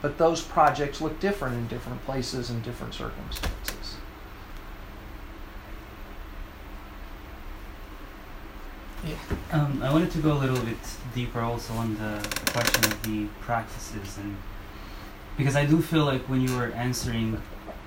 [0.00, 3.96] But those projects look different in different places and different circumstances.
[9.04, 9.16] Yeah.
[9.50, 10.76] Um, I wanted to go a little bit
[11.14, 14.36] deeper also on the, the question of the practices and
[15.36, 17.40] because I do feel like when you were answering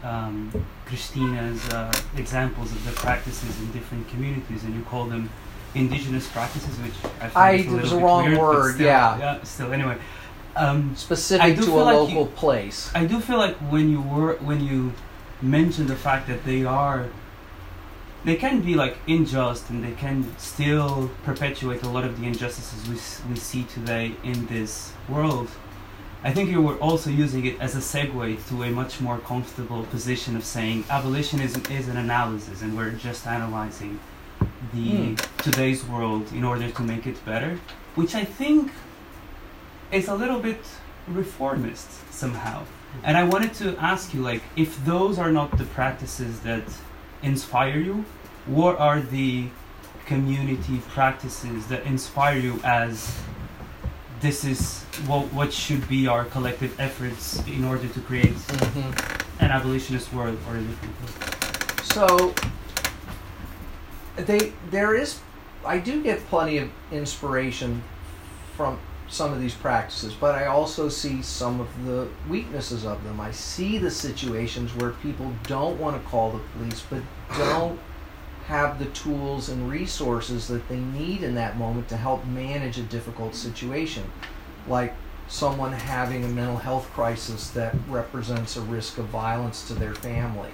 [0.03, 0.51] um,
[0.85, 5.29] Christina's uh, examples of the practices in different communities, and you call them
[5.75, 9.43] indigenous practices, which I think I is a was a wrong weird, word, Still, yeah.
[9.43, 9.97] Still, anyway,
[10.55, 12.91] um, Specific to a like local you- place.
[12.95, 14.93] I do feel like when you were when you
[15.41, 17.05] mention the fact that they are
[18.25, 22.89] they can be like unjust and they can still perpetuate a lot of the injustices
[22.89, 25.47] we, we see today in this world
[26.23, 29.83] I think you were also using it as a segue to a much more comfortable
[29.83, 33.99] position of saying abolitionism is an analysis, and we're just analyzing
[34.73, 35.13] the Hmm.
[35.37, 37.59] today's world in order to make it better,
[37.95, 38.71] which I think
[39.91, 40.61] is a little bit
[41.07, 42.63] reformist somehow.
[43.03, 46.63] And I wanted to ask you, like, if those are not the practices that
[47.21, 48.05] inspire you,
[48.47, 49.49] what are the
[50.07, 53.15] community practices that inspire you as
[54.21, 59.43] this is what, what should be our collective efforts in order to create mm-hmm.
[59.43, 61.83] an abolitionist world or a different world?
[61.83, 62.33] So
[64.15, 65.19] they there is
[65.65, 67.83] I do get plenty of inspiration
[68.55, 73.19] from some of these practices, but I also see some of the weaknesses of them.
[73.19, 77.01] I see the situations where people don't want to call the police but
[77.37, 77.79] don't
[78.47, 82.83] have the tools and resources that they need in that moment to help manage a
[82.83, 84.03] difficult situation.
[84.67, 84.93] Like
[85.27, 90.51] someone having a mental health crisis that represents a risk of violence to their family.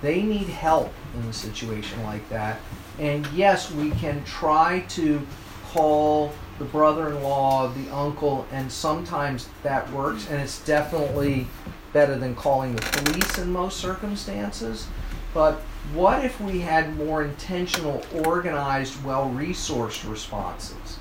[0.00, 2.58] They need help in a situation like that.
[2.98, 5.26] And yes, we can try to
[5.66, 11.46] call the brother in law, the uncle, and sometimes that works, and it's definitely
[11.92, 14.86] better than calling the police in most circumstances.
[15.34, 15.60] But
[15.92, 20.98] what if we had more intentional, organized, well resourced responses?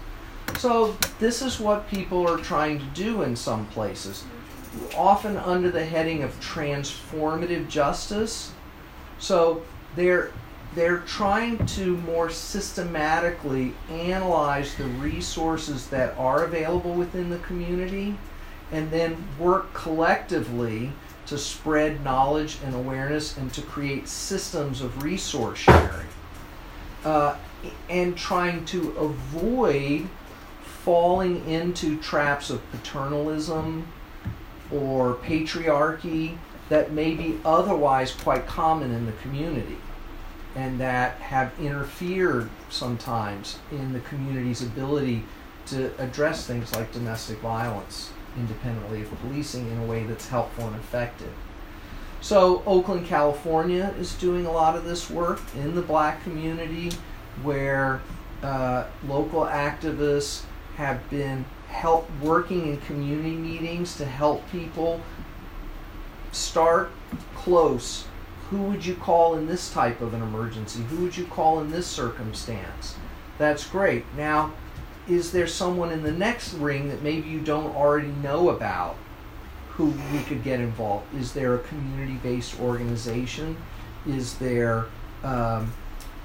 [0.57, 4.23] So, this is what people are trying to do in some places,
[4.95, 8.51] often under the heading of transformative justice.
[9.19, 9.63] So,
[9.95, 10.31] they're
[10.75, 18.17] they're trying to more systematically analyze the resources that are available within the community
[18.71, 20.91] and then work collectively
[21.27, 26.07] to spread knowledge and awareness and to create systems of resource sharing.
[27.05, 27.35] Uh,
[27.89, 30.07] and trying to avoid
[30.63, 33.87] falling into traps of paternalism
[34.71, 36.37] or patriarchy
[36.69, 39.77] that may be otherwise quite common in the community
[40.55, 45.23] and that have interfered sometimes in the community's ability
[45.65, 50.75] to address things like domestic violence independently of policing in a way that's helpful and
[50.75, 51.33] effective.
[52.21, 56.91] So, Oakland, California is doing a lot of this work in the black community
[57.41, 58.01] where
[58.41, 60.43] uh, local activists
[60.77, 65.01] have been help working in community meetings to help people
[66.31, 66.91] start
[67.35, 68.05] close
[68.53, 70.83] who would you call in this type of an emergency?
[70.83, 72.95] Who would you call in this circumstance?
[73.39, 74.05] That's great.
[74.15, 74.53] Now,
[75.07, 78.95] is there someone in the next ring that maybe you don't already know about
[79.69, 81.13] who we could get involved?
[81.15, 83.57] Is there a community based organization?
[84.07, 84.85] Is there
[85.23, 85.73] um,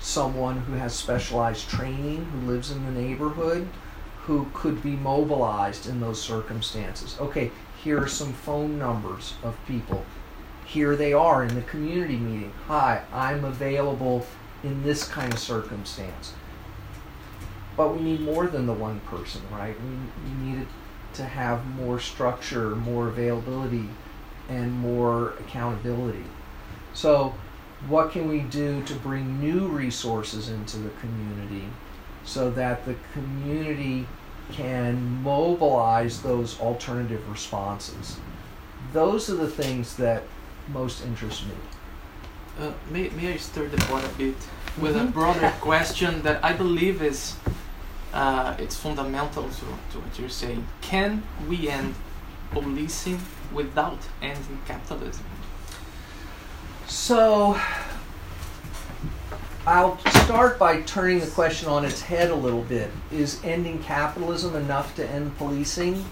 [0.00, 3.68] someone who has specialized training who lives in the neighborhood
[4.22, 7.16] who could be mobilized in those circumstances?
[7.20, 7.50] Okay,
[7.82, 10.04] here are some phone numbers of people
[10.68, 12.52] here they are in the community meeting.
[12.66, 14.26] Hi, I'm available
[14.62, 16.34] in this kind of circumstance.
[17.78, 19.76] But we need more than the one person, right?
[19.80, 19.88] We,
[20.30, 20.66] we need
[21.14, 23.88] to have more structure, more availability,
[24.48, 26.24] and more accountability.
[26.92, 27.34] So,
[27.88, 31.68] what can we do to bring new resources into the community
[32.24, 34.08] so that the community
[34.50, 38.16] can mobilize those alternative responses?
[38.92, 40.24] Those are the things that
[40.72, 41.52] most interest me.
[42.60, 44.34] Uh, may, may I stir the pot a bit
[44.80, 45.12] with a Mhm.
[45.12, 47.36] broader question that I believe is
[48.12, 49.60] uh, it's fundamental to,
[49.92, 50.66] to what you're saying.
[50.80, 51.94] Can we end
[52.50, 53.20] policing
[53.52, 55.24] without ending capitalism?
[56.86, 57.60] So,
[59.66, 62.90] I'll start by turning the question on its head a little bit.
[63.12, 66.04] Is ending capitalism enough to end policing?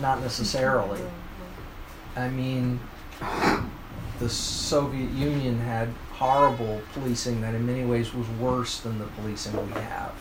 [0.00, 1.00] Not necessarily.
[2.14, 2.78] I mean,
[4.18, 5.88] the Soviet Union had
[6.18, 10.12] horrible policing that in many ways was worse than the policing we have.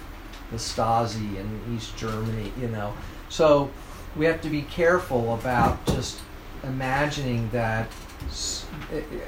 [0.52, 2.94] The Stasi in East Germany, you know.
[3.30, 3.70] So
[4.16, 6.20] we have to be careful about just
[6.64, 7.92] imagining that.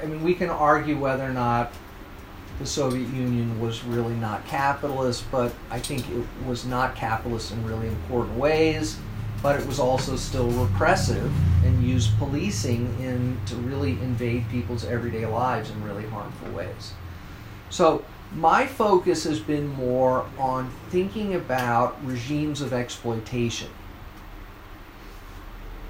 [0.02, 1.72] I mean, we can argue whether or not
[2.58, 7.64] the Soviet Union was really not capitalist, but I think it was not capitalist in
[7.66, 8.98] really important ways
[9.42, 11.32] but it was also still repressive
[11.64, 16.92] and used policing in to really invade people's everyday lives in really harmful ways.
[17.70, 23.70] So my focus has been more on thinking about regimes of exploitation,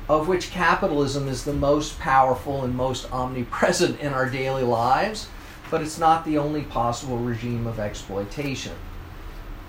[0.08, 5.28] of which capitalism is the most powerful and most omnipresent in our daily lives,
[5.70, 8.74] but it's not the only possible regime of exploitation.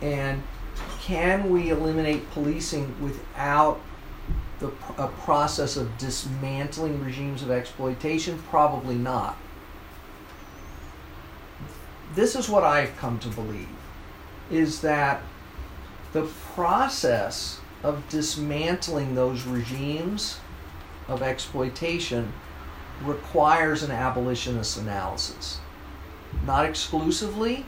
[0.02, 0.42] And
[1.02, 3.82] can we eliminate policing without
[4.60, 8.38] the, a process of dismantling regimes of exploitation?
[8.50, 9.36] Probably not.
[12.14, 13.68] This is what I've come to believe
[14.52, 15.24] is that
[16.14, 20.40] the process of dismantling those regimes
[21.08, 22.32] of exploitation
[23.04, 25.58] requires an abolitionist analysis.
[26.46, 27.66] Not exclusively,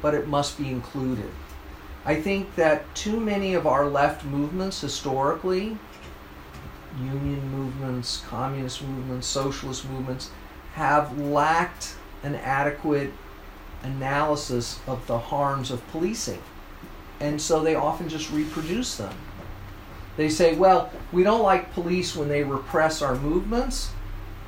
[0.00, 1.30] but it must be included.
[2.10, 5.78] I think that too many of our left movements historically,
[6.98, 10.32] union movements, communist movements, socialist movements,
[10.72, 11.94] have lacked
[12.24, 13.12] an adequate
[13.84, 16.42] analysis of the harms of policing.
[17.20, 19.14] And so they often just reproduce them.
[20.16, 23.92] They say, well, we don't like police when they repress our movements,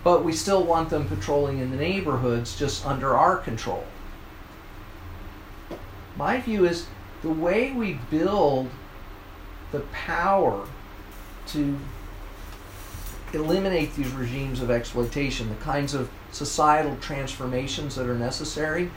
[0.03, 3.85] but we still want them patrolling in the neighborhoods just under our control.
[6.17, 6.87] My view is
[7.23, 8.69] the way we build
[9.71, 10.67] the power
[11.47, 11.79] to
[13.33, 18.91] eliminate these regimes of exploitation, the kinds of societal transformations that are necessary,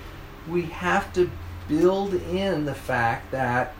[0.47, 1.29] we have to
[1.67, 3.73] build in the fact that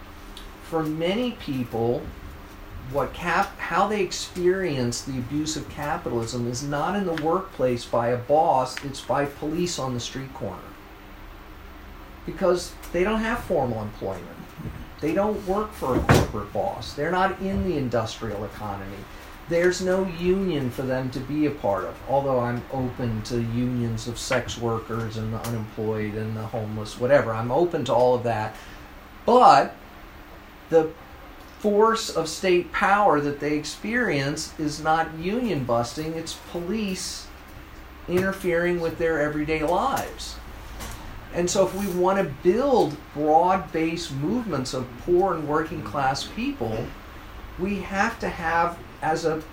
[0.64, 2.02] for many people,
[2.92, 8.10] what cap how they experience the abuse of capitalism is not in the workplace by
[8.10, 10.62] a boss, it's by police on the street corner.
[12.26, 14.26] Because they don't have formal employment.
[15.02, 16.94] They don't work for a corporate boss.
[16.94, 18.98] They're not in the industrial economy.
[19.48, 24.08] There's no union for them to be a part of, although I'm open to unions
[24.08, 27.32] of sex workers and the unemployed and the homeless, whatever.
[27.32, 28.56] I'm open to all of that.
[29.26, 29.76] But
[30.70, 30.92] the
[31.60, 37.28] force of state power that they experience is not union busting, it's police
[38.08, 40.36] interfering with their everyday lives.
[41.36, 45.88] And so, if we want to build broad based movements of poor and working mm-hmm.
[45.88, 47.64] class people, mm-hmm.
[47.64, 49.44] we have to have as a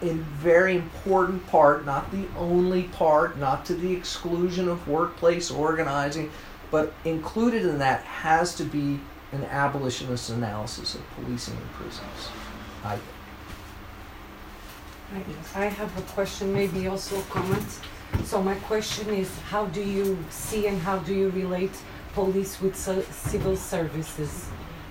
[0.00, 6.30] a very important part, not the only part, not to the exclusion of workplace organizing,
[6.70, 9.00] but included in that has to be
[9.32, 12.28] an abolitionist analysis of policing in prisons.
[12.84, 13.04] I think.
[15.54, 17.80] I I have a question, maybe also a comment.
[18.24, 21.72] So my question is, how do you see and how do you relate
[22.14, 24.46] police with so- civil services?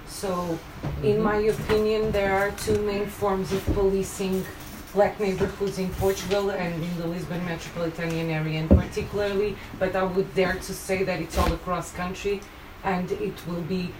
[0.07, 0.57] So,
[1.03, 1.23] in Mhm.
[1.23, 4.45] my opinion, there are two main forms of policing
[4.93, 10.33] black neighborhoods in Portugal and in the Lisbon metropolitan area in particularly, but I would
[10.33, 12.41] dare to say that it's all across country
[12.83, 13.91] and it will be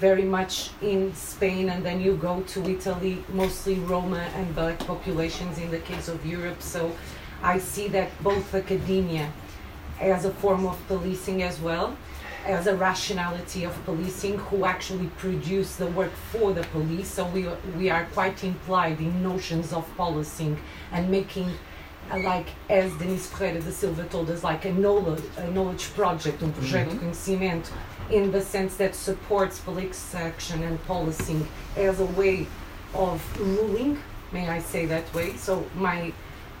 [0.00, 5.58] very much in Spain and then you go to Italy, mostly Roma and black populations
[5.58, 6.62] in the case of Europe.
[6.62, 6.92] So
[7.42, 9.30] I see that both academia
[10.00, 11.96] as a form of policing as well,
[12.46, 17.08] as a rationality of policing who actually produce the work for the police.
[17.08, 20.58] So we, we are quite implied in notions of policing
[20.92, 21.50] and making
[22.10, 26.42] uh, like as Denise Ferreira da Silva told us, like a knowledge, a knowledge project,
[26.42, 27.00] um projeto de Mhm.
[27.00, 27.70] conhecimento,
[28.10, 32.46] in the sense that supports police action and policing as a way
[32.94, 33.98] of ruling.
[34.32, 35.36] May I say that way?
[35.36, 36.12] So my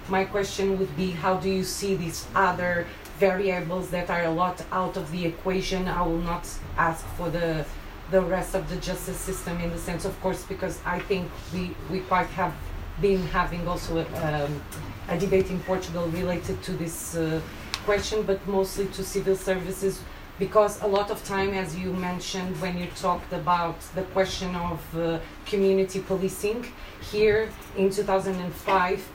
[0.08, 2.86] my question would be, how do you see these other
[3.18, 5.88] variables that are a lot out of the equation?
[5.88, 6.46] I will not
[6.76, 7.64] ask for the
[8.10, 11.74] the rest of the justice system in the sense, of course, because I think we
[11.90, 12.54] we quite have
[13.00, 14.62] been having also a, um,
[15.08, 17.40] a debate in Portugal related to this uh,
[17.84, 20.00] question, but mostly to civil services,
[20.38, 24.80] because a lot of time, as you mentioned when you talked about the question of
[24.96, 26.66] uh, community policing,
[27.12, 29.08] here in 2005,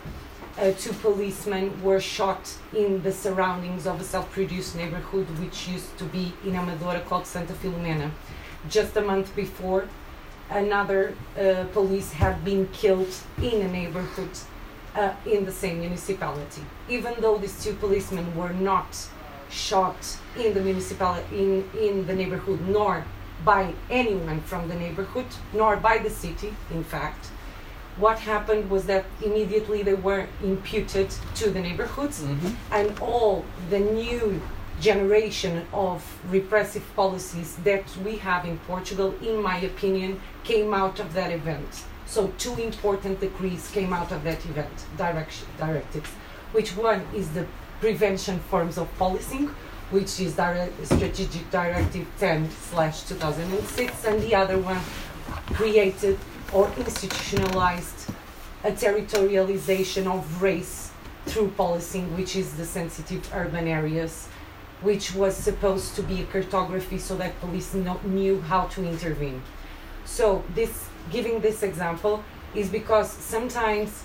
[0.59, 6.03] uh, two policemen were shot in the surroundings of a self-produced neighborhood which used to
[6.05, 8.11] be in Amadora called Santa Filomena.
[8.69, 9.87] Just a month before,
[10.49, 14.29] another uh, police had been killed in a neighborhood
[14.95, 16.61] uh, in the same municipality.
[16.87, 19.07] Even though these two policemen were not
[19.49, 23.03] shot in the municipality, in, in the neighborhood, nor
[23.43, 27.27] by anyone from the neighborhood, nor by the city, in fact,
[27.97, 32.55] what happened was that immediately they were imputed to the neighborhoods Mhm.
[32.71, 34.41] and all the new
[34.79, 41.13] generation of repressive policies that we have in Portugal, in my opinion, came out of
[41.13, 41.83] that event.
[42.05, 46.09] So two important decrees came out of that event, direction, directives,
[46.51, 47.45] which one is the
[47.79, 49.49] prevention forms of policing,
[49.91, 54.79] which is direct, Strategic Directive 10 slash 2006, and the other one
[55.53, 56.17] created
[56.53, 58.11] or institutionalized
[58.63, 60.91] a territorialization of race
[61.25, 64.27] through policing, which is the sensitive urban areas,
[64.81, 69.41] which was supposed to be a cartography so that police no, knew how to intervene.
[70.05, 72.23] So this, giving this example,
[72.53, 74.03] is because sometimes,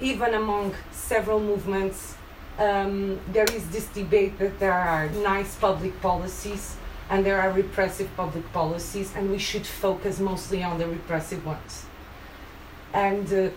[0.00, 2.14] even among several movements,
[2.58, 6.76] um, there is this debate that there are nice public policies
[7.10, 11.86] and there are repressive public policies, and we should focus mostly on the repressive ones.
[12.92, 13.50] And uh,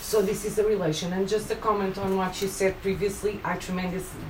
[0.00, 1.12] so this is a relation.
[1.12, 4.20] And just a comment on what you said previously, I tremendously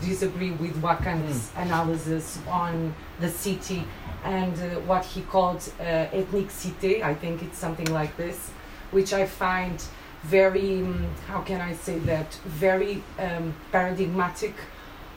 [0.00, 3.84] disagree with Wacquant's analysis on the city
[4.24, 7.02] and uh, what he called uh, ethnic cité.
[7.02, 8.50] I think it's something like this,
[8.90, 9.80] which I find
[10.24, 14.54] very, um, how can I say that, very um, paradigmatic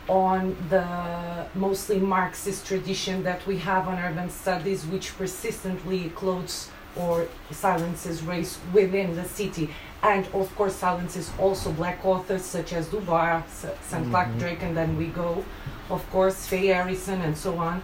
[0.08, 7.28] on the mostly Marxist tradition that we have on urban studies, which persistently clothes or
[7.52, 9.70] silences race within the city.
[10.04, 14.10] And of course, silences also black authors such as Du Bois, St.
[14.10, 14.40] Clair Mhm.
[14.40, 15.44] Drake, and then we go,
[15.90, 17.82] of course, Faye Harrison, and so on.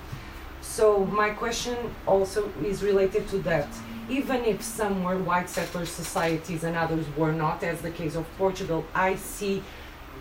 [0.62, 3.68] So, my question also is related to that.
[4.10, 8.26] Even if some were white settler societies and others were not, as the case of
[8.38, 9.62] Portugal, I see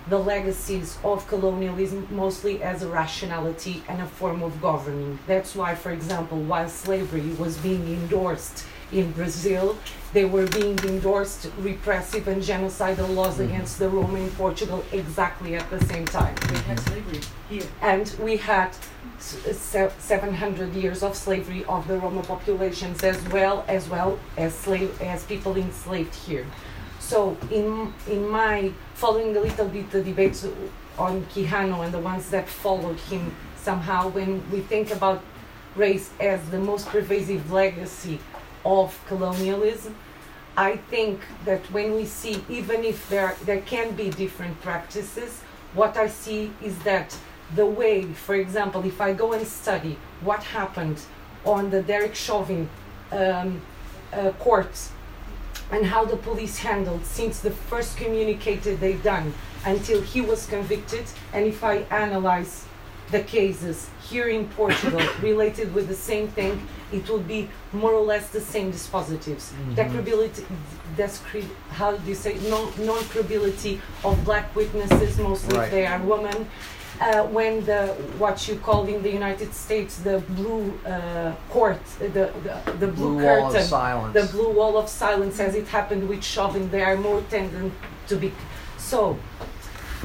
[0.09, 5.19] the legacies of colonialism mostly as a rationality and a form of governing.
[5.27, 9.77] That's why, for example, while slavery was being endorsed in Brazil,
[10.13, 13.45] they were being endorsed repressive and genocidal laws Mhm.
[13.47, 16.35] against the Roma in Portugal exactly at the same time.
[16.51, 17.21] We had slavery
[17.51, 17.65] here.
[17.83, 18.71] And we had
[19.19, 24.55] s- se- 700 years of slavery of the Roma populations as well as well as
[24.55, 26.47] slave as people enslaved here.
[27.01, 30.47] So in in my following a little bit the debates
[30.99, 33.33] on Quijano and the ones that followed him
[33.63, 35.21] somehow when we think about
[35.77, 38.19] race as the most pervasive legacy
[38.67, 39.95] of colonialism,
[40.57, 45.41] I think that when we see even if there there can be different practices,
[45.75, 47.17] what I see is that
[47.55, 50.99] the way, for example, if I go and study what happened
[51.45, 52.69] on the Derek Chauvin
[53.13, 53.61] um,
[54.13, 54.75] uh, court
[55.71, 59.33] and how the police handled since the first communicated they done
[59.65, 62.65] until he was convicted, and if I analyze
[63.11, 68.05] the cases here in Portugal related with the same thing, it would be more or
[68.05, 69.53] less the same dispositives.
[69.53, 69.75] Mhm.
[70.97, 75.65] Descri- how do you say, non, non-credibility of black witnesses, mostly Right.
[75.67, 76.49] if they are women.
[76.99, 82.09] Uh, when the what you call in the United States the blue uh, court, the,
[82.09, 82.31] the
[82.81, 84.15] the blue, Blue wall curtain, of silence.
[84.15, 87.75] the blue wall of silence as it happened with Chauvin, they are more tendent
[88.09, 88.33] to be.
[88.79, 89.19] So,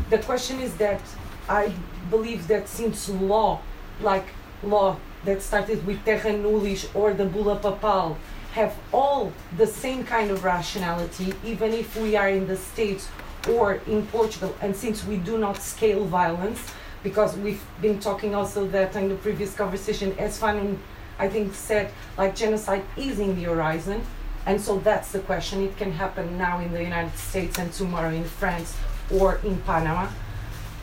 [0.09, 0.99] the question is that
[1.47, 1.71] I
[2.09, 3.61] believe that since law,
[4.01, 4.25] like
[4.63, 8.17] law that started with Terra Nullius or the Bula Papal,
[8.53, 13.07] have all the same kind of rationality, even if we are in the States
[13.49, 16.59] or in Portugal, and since we do not scale violence,
[17.01, 20.77] because we've been talking also that in the previous conversation, as Fanon,
[21.17, 24.03] I think, said, like genocide is in the horizon,
[24.45, 25.63] and so that's the question.
[25.63, 28.75] It can happen now in the United States and tomorrow in France
[29.11, 30.09] or in Panama,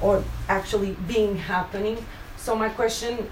[0.00, 2.04] or actually being happening.
[2.36, 3.28] So my question,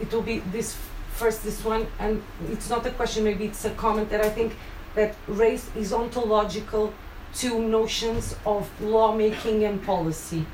[0.00, 0.76] it will be this
[1.12, 3.24] first, this one, and it's not a question.
[3.24, 4.56] Maybe it's a comment that I think
[4.94, 6.92] that race is ontological
[7.34, 10.44] to notions of lawmaking and policy,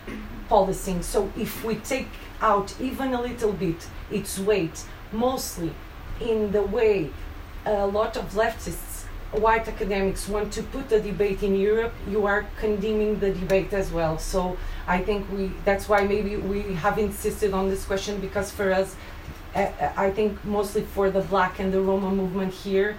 [0.49, 1.03] policing.
[1.03, 2.09] So if we take
[2.41, 5.73] out even a little bit its weight, mostly
[6.21, 7.11] in the way
[7.67, 8.88] a lot of leftists,
[9.33, 13.93] white academics want to put the debate in Europe, you are condemning the debate as
[13.93, 14.19] well.
[14.19, 14.57] So
[14.87, 18.97] I think we that's why maybe we have insisted on this question because for us,
[19.55, 22.97] uh, I think mostly for the Black and the Roma movement here,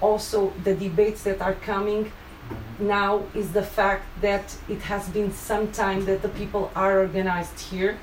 [0.00, 2.12] also the debates that are coming
[2.80, 7.60] now is the fact that it has been some time that the people are organized
[7.60, 7.98] here.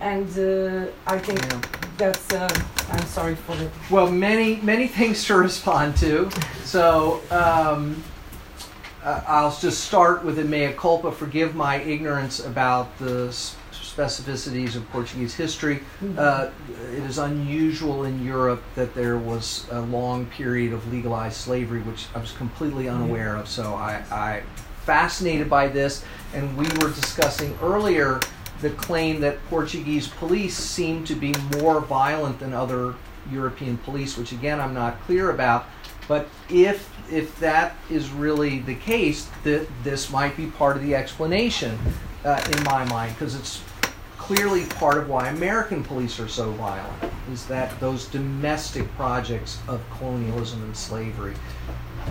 [0.00, 1.60] And uh, I think Yeah.
[1.96, 2.48] that's, uh,
[2.92, 3.70] I'm sorry for the.
[3.90, 6.30] Well, many many things to respond to.
[6.64, 8.02] So um,
[9.02, 11.12] uh, I'll just start with a mea culpa.
[11.12, 13.28] Forgive my ignorance about the
[13.72, 15.80] specificities of Portuguese history.
[16.18, 16.50] Uh,
[16.92, 22.06] it is unusual in Europe that there was a long period of legalized slavery, which
[22.14, 23.48] I was completely unaware of.
[23.48, 24.42] So I, I
[24.84, 28.20] fascinated by this, and we were discussing earlier
[28.60, 32.94] the claim that Portuguese police seem to be more violent than other
[33.30, 35.66] European police, which again I'm not clear about.
[36.08, 40.94] But if if that is really the case, that this might be part of the
[40.94, 41.78] explanation
[42.24, 43.62] uh, in my mind, because it's
[44.16, 49.80] clearly part of why American police are so violent, is that those domestic projects of
[49.98, 51.34] colonialism and slavery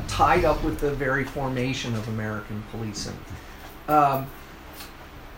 [0.07, 3.17] tied up with the very formation of American policing.
[3.87, 4.27] Um,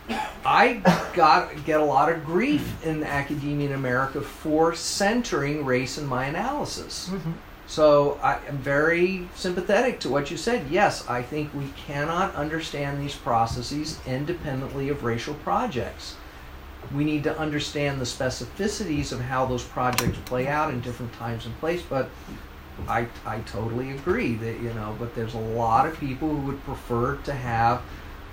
[0.09, 0.81] I
[1.13, 6.25] got get a lot of grief in academia in America for centering race in my
[6.25, 7.09] analysis.
[7.09, 7.31] Mm-hmm.
[7.67, 10.67] So I am very sympathetic to what you said.
[10.69, 16.15] Yes, I think we cannot understand these processes independently of racial projects.
[16.95, 21.45] We need to understand the specificities of how those projects play out in different times
[21.45, 22.09] and place, but
[22.87, 26.63] I, I totally agree that, you know, but there's a lot of people who would
[26.63, 27.81] prefer to have,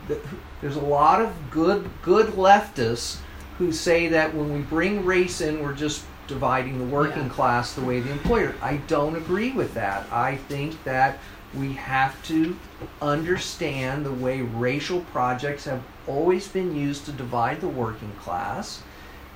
[0.06, 0.20] the,
[0.64, 3.18] there's a lot of good, good leftists
[3.58, 7.28] who say that when we bring race in, we're just dividing the working Yeah.
[7.28, 8.54] class the way the employer.
[8.62, 10.06] I don't agree with that.
[10.10, 11.18] I think that
[11.52, 12.56] we have to
[13.02, 18.80] understand the way racial projects have always been used to divide the working class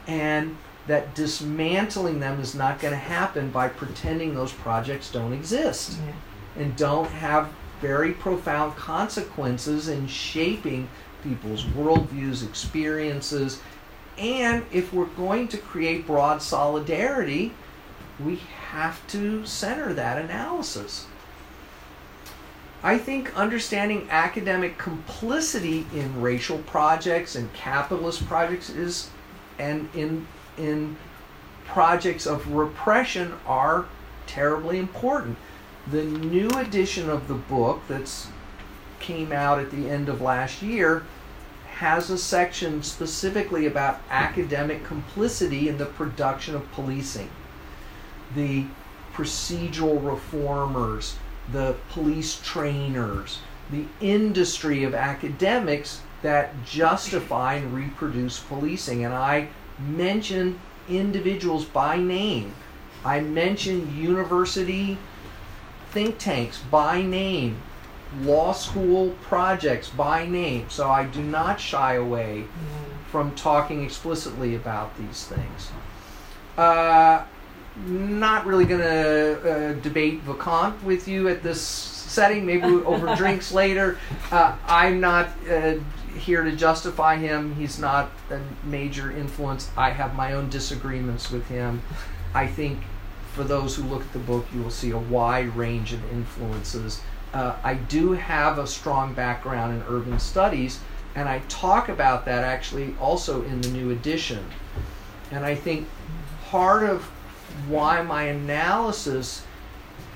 [0.06, 0.56] and
[0.86, 6.62] that dismantling them is not going to happen by pretending those projects don't exist Yeah.
[6.62, 7.48] and don't have
[7.82, 10.88] very profound consequences in shaping
[11.22, 13.60] people's worldviews, experiences,
[14.18, 17.52] and if we're going to create broad solidarity,
[18.22, 18.36] we
[18.70, 21.06] have to center that analysis.
[22.82, 29.10] I think understanding academic complicity in racial projects and capitalist projects is
[29.58, 30.96] and in in
[31.64, 33.86] projects of repression are
[34.26, 35.36] terribly important.
[35.90, 38.28] The new edition of the book that's
[39.00, 41.04] came out at the end of last year
[41.78, 47.30] has a section specifically about academic complicity in the production of policing.
[48.34, 48.64] The
[49.14, 51.16] procedural reformers,
[51.52, 53.38] the police trainers,
[53.70, 59.04] the industry of academics that justify and reproduce policing.
[59.04, 62.54] And I mention individuals by name.
[63.04, 64.98] I mention university
[65.90, 67.62] think tanks by name,
[68.22, 70.68] law school projects by name.
[70.70, 72.44] So I do not shy away
[73.10, 75.70] from talking explicitly about these things.
[76.56, 77.24] Uh,
[77.86, 83.52] not really going to uh, debate Wacquant with you at this setting, maybe over drinks
[83.52, 83.98] later.
[84.32, 85.74] Uh, I'm not uh,
[86.18, 87.54] here to justify him.
[87.54, 89.70] He's not a major influence.
[89.76, 91.82] I have my own disagreements with him.
[92.34, 92.80] I think
[93.32, 97.00] for those who look at the book, you will see a wide range of influences.
[97.32, 100.80] Uh, I do have a strong background in urban studies,
[101.14, 104.44] and I talk about that actually also in the new edition.
[105.30, 105.86] And I think
[106.46, 107.04] part of
[107.68, 109.44] why my analysis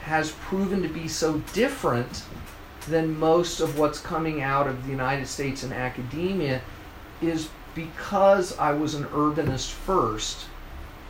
[0.03, 2.25] has proven to be so different
[2.89, 6.61] than most of what's coming out of the United States in academia
[7.21, 10.47] is because I was an urbanist first,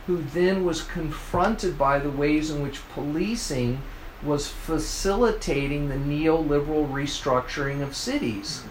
[0.06, 3.80] who then was confronted by the ways in which policing
[4.24, 8.62] was facilitating the neoliberal restructuring of cities.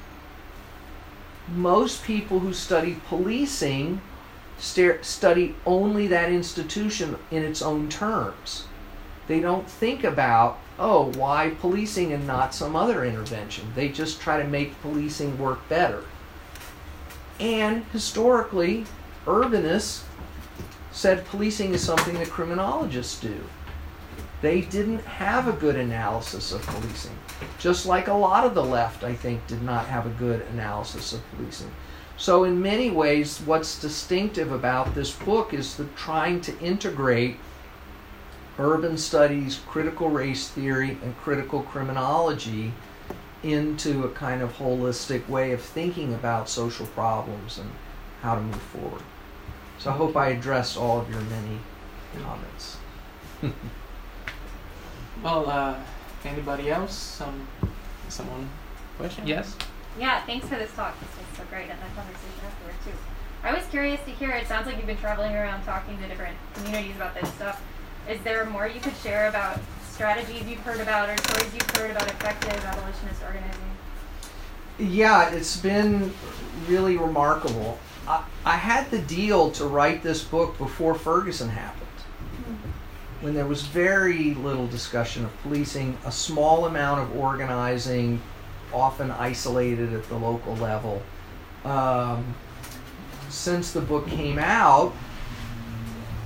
[1.47, 4.01] Most people who study policing
[4.57, 8.65] study only that institution in its own terms.
[9.27, 13.71] They don't think about, oh, why policing and not some other intervention?
[13.75, 16.03] They just try to make policing work better.
[17.39, 18.85] And historically,
[19.25, 20.03] urbanists
[20.91, 23.41] said policing is something that criminologists do.
[24.41, 27.17] They didn't have a good analysis of policing.
[27.59, 31.13] Just like a lot of the left, I think, did not have a good analysis
[31.13, 31.71] of policing.
[32.17, 37.37] So, in many ways, what's distinctive about this book is the trying to integrate
[38.59, 42.73] urban studies, critical race theory, and critical criminology
[43.43, 47.71] into a kind of holistic way of thinking about social problems and
[48.21, 49.01] how to move forward.
[49.79, 51.59] So I hope I addressed all of your many
[52.23, 52.77] comments.
[55.23, 55.75] Well, uh,
[56.25, 56.93] anybody else?
[56.93, 57.47] Some,
[58.09, 58.49] someone?
[58.97, 59.27] Question?
[59.27, 59.55] Yes.
[59.99, 60.99] Yeah, thanks for this talk.
[60.99, 62.97] This was so great, and the conversation afterward too.
[63.43, 64.29] I was curious to hear.
[64.31, 67.61] It sounds like you've been traveling around talking to different communities about this stuff.
[68.09, 71.91] Is there more you could share about strategies you've heard about or stories you've heard
[71.91, 73.61] about effective abolitionist organizing?
[74.79, 76.13] Yeah, it's been
[76.67, 77.77] really remarkable.
[78.07, 81.87] I, I had the deal to write this book before Ferguson happened,
[83.21, 88.21] when there was very little discussion of policing, a small amount of organizing,
[88.73, 91.01] often isolated at the local level.
[91.63, 92.35] Um,
[93.29, 94.93] since the book came out,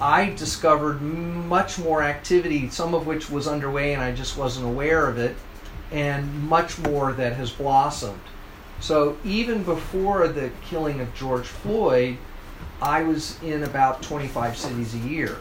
[0.01, 5.07] I discovered much more activity, some of which was underway and I just wasn't aware
[5.07, 5.35] of it,
[5.91, 8.19] and much more that has blossomed.
[8.79, 12.17] So even before the killing of George Floyd,
[12.81, 15.37] I was in about 25 cities a year.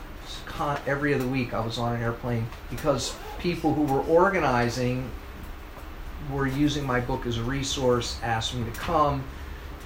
[0.87, 5.11] Every other week I was on an airplane because people who were organizing
[6.31, 9.25] were using my book as a resource, asked me to come.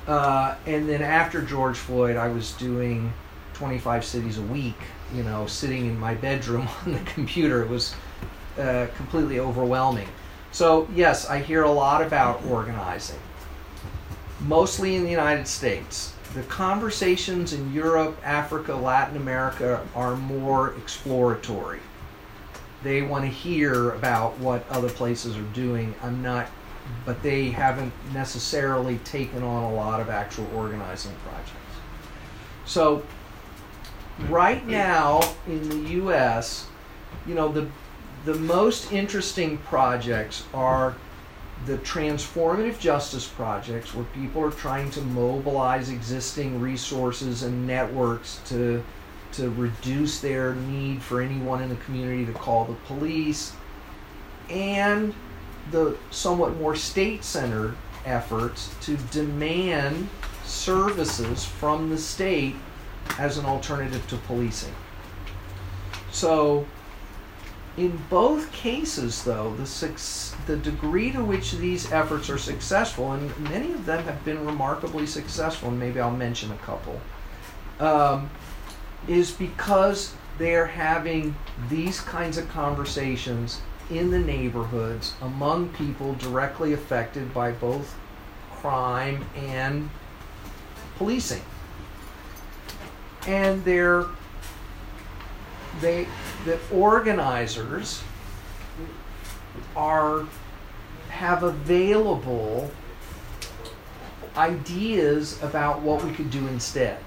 [0.06, 3.12] Uh, and then after George Floyd, I was doing
[3.54, 4.76] 25 cities a week,
[5.14, 7.62] you know, sitting in my bedroom on the computer.
[7.62, 7.94] It was
[8.58, 10.08] uh, completely overwhelming.
[10.52, 13.18] So, yes, I hear a lot about organizing,
[14.40, 16.14] mostly in the United States.
[16.34, 21.80] The conversations in Europe, Africa, Latin America are more exploratory.
[22.82, 25.94] They want to hear about what other places are doing.
[26.02, 26.48] I'm not,
[27.06, 31.54] but they haven't necessarily taken on a lot of actual organizing projects.
[32.66, 33.02] So,
[34.28, 36.66] right now in the US,
[37.26, 37.68] you know, the
[38.24, 40.94] the most interesting projects are
[41.66, 48.82] the transformative justice projects where people are trying to mobilize existing resources and networks to
[49.30, 53.52] to reduce their need for anyone in the community to call the police
[54.48, 55.14] and
[55.70, 57.76] the somewhat more state-centered
[58.06, 60.08] efforts to demand
[60.44, 62.54] services from the state
[63.18, 64.72] as an alternative to policing.
[66.10, 66.66] So
[67.78, 69.90] in both cases, though, the,
[70.46, 75.06] the degree to which these efforts are successful, and many of them have been remarkably
[75.06, 77.00] successful, and maybe I'll mention a couple,
[77.78, 78.30] um,
[79.06, 81.36] is because they're having
[81.68, 83.60] these kinds of conversations
[83.90, 87.96] in the neighborhoods among people directly affected by both
[88.50, 89.88] crime and
[90.96, 91.42] policing.
[93.28, 94.06] And they're
[95.80, 96.06] they
[96.44, 98.02] the organizers
[99.76, 100.26] are
[101.08, 102.70] have available
[104.36, 106.98] ideas about what we could do instead.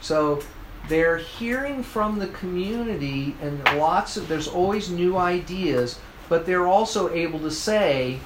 [0.00, 0.40] So
[0.88, 5.98] they're hearing from the community and lots of there's always new ideas,
[6.28, 8.20] but they're also able to say,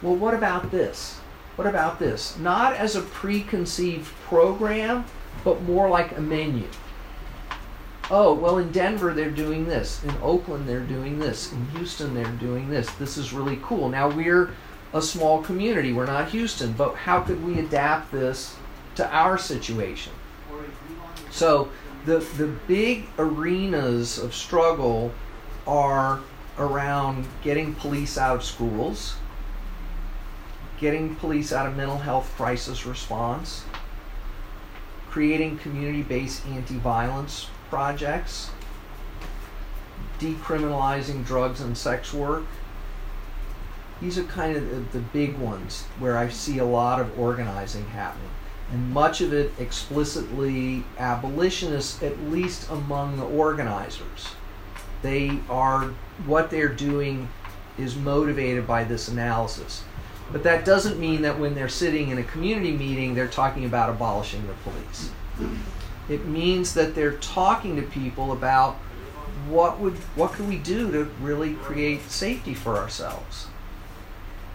[0.00, 1.18] well, what about this?
[1.56, 2.38] What about this?
[2.38, 5.04] Not as a preconceived program,
[5.42, 6.68] but more like a menu
[8.12, 12.26] oh, well, in Denver they're doing this, in Oakland they're doing this, in Houston they're
[12.32, 12.88] doing this.
[12.92, 13.88] This is really cool.
[13.88, 14.50] Now we're
[14.92, 18.54] a small community, we're not Houston, but how could we adapt this
[18.96, 20.12] to our situation?
[21.30, 21.70] So
[22.04, 25.12] the the big arenas of struggle
[25.66, 26.20] are
[26.58, 29.16] around getting police out of schools,
[30.78, 33.64] getting police out of mental health crisis response,
[35.08, 38.50] creating community-based anti-violence projects,
[40.20, 42.44] decriminalizing drugs and sex work.
[44.02, 47.86] These are kind of the, the big ones where I see a lot of organizing
[47.86, 48.28] happening.
[48.70, 54.34] And much of it explicitly abolitionist, at least among the organizers.
[55.00, 55.94] They are,
[56.26, 57.26] what they're doing
[57.78, 59.82] is motivated by this analysis.
[60.30, 63.88] But that doesn't mean that when they're sitting in a community meeting, they're talking about
[63.88, 65.10] abolishing the police.
[66.08, 68.74] It means that they're talking to people about
[69.48, 73.46] what would what can we do to really create safety for ourselves.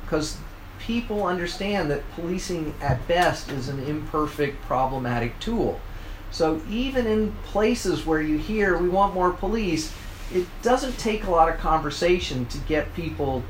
[0.04, 0.38] Because
[0.80, 5.80] people understand that policing at best is an imperfect, problematic tool.
[6.32, 9.94] So even in places where you hear we want more police,
[10.34, 13.44] it doesn't take a lot of conversation to get people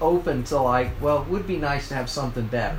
[0.00, 2.78] open to like, well, it would be nice to have something better.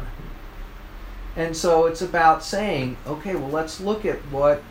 [1.36, 4.62] And so it's about saying, okay, well, let's look at what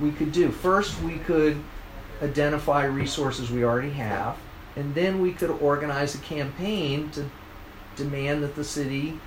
[0.00, 0.50] we could do.
[0.50, 1.62] First, we could
[2.22, 4.36] identify resources we already have,
[4.74, 7.30] and then we could organize a campaign to
[7.96, 9.18] demand that the city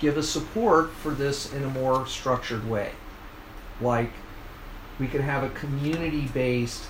[0.00, 2.90] give us support for this in a more structured way.
[3.80, 4.10] Like,
[4.98, 6.84] we could have a community based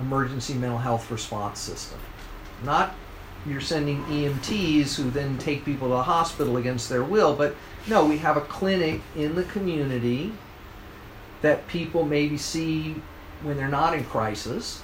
[0.00, 1.98] emergency mental health response system.
[2.64, 2.94] Not
[3.46, 7.54] you're sending EMTs who then take people to the hospital against their will, but
[7.86, 10.32] no, we have a clinic in the community
[11.42, 12.96] that people maybe see
[13.42, 14.82] when they're not in crisis.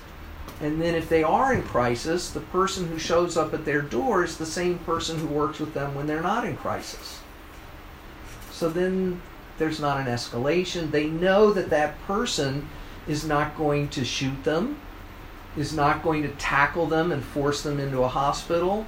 [0.60, 4.24] And then if they are in crisis, the person who shows up at their door
[4.24, 7.20] is the same person who works with them when they're not in crisis.
[8.50, 9.20] So then
[9.58, 10.90] there's not an escalation.
[10.90, 12.68] They know that that person
[13.06, 14.80] is not going to shoot them,
[15.56, 18.86] is not going to tackle them and force them into a hospital.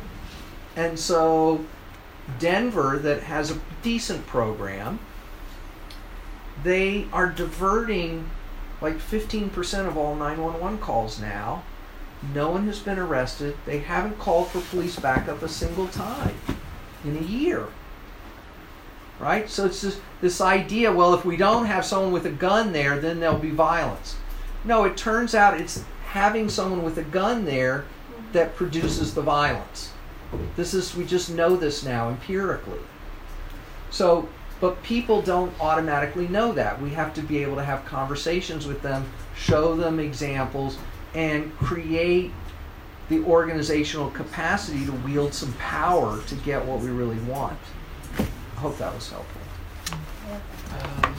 [0.77, 1.65] And so
[2.39, 5.01] Denver, that has a decent program,
[6.63, 8.31] they are diverting
[8.81, 11.63] like 15% of all 911 calls now.
[12.35, 13.57] No one has been arrested.
[13.65, 16.35] They haven't called for police backup a single time
[17.05, 17.67] in a year.
[19.19, 19.49] Right?
[19.49, 22.99] So it's just this idea well, if we don't have someone with a gun there,
[22.99, 24.17] then there'll be violence.
[24.65, 27.85] No, it turns out it's having someone with a gun there
[28.33, 29.93] that produces the violence.
[30.57, 32.81] This is, we just know this now empirically.
[33.91, 34.29] So
[34.61, 36.81] but people don't automatically know that.
[36.81, 39.07] We have to be able to have conversations with them,
[39.37, 40.79] show them examples,
[41.15, 42.33] and create
[43.09, 47.59] the organizational capacity to wield some power to get what we really want.
[48.19, 49.41] I hope that was helpful.
[50.73, 51.15] Um,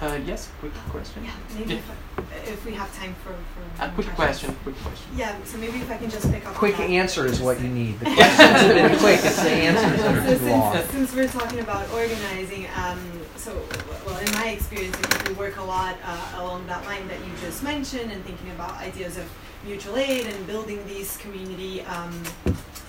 [0.00, 1.24] uh, yes, quick question.
[1.24, 1.78] Yeah, maybe Yeah.
[1.80, 4.16] if, I- if we have time for, for A quick questions.
[4.16, 4.56] question.
[4.62, 5.06] Quick question.
[5.16, 6.50] Yeah, so maybe if I can just pick up.
[6.50, 7.98] on Quick answer is what you need.
[8.00, 10.76] The questions have been quick, it's the answers that So are too long.
[10.76, 13.00] since, since we're talking about organizing, um,
[13.36, 13.52] so
[14.06, 14.96] well, in my experience,
[15.28, 18.72] we work a lot uh, along that line that you just mentioned, and thinking about
[18.78, 19.28] ideas of
[19.64, 22.22] mutual aid and building these community um,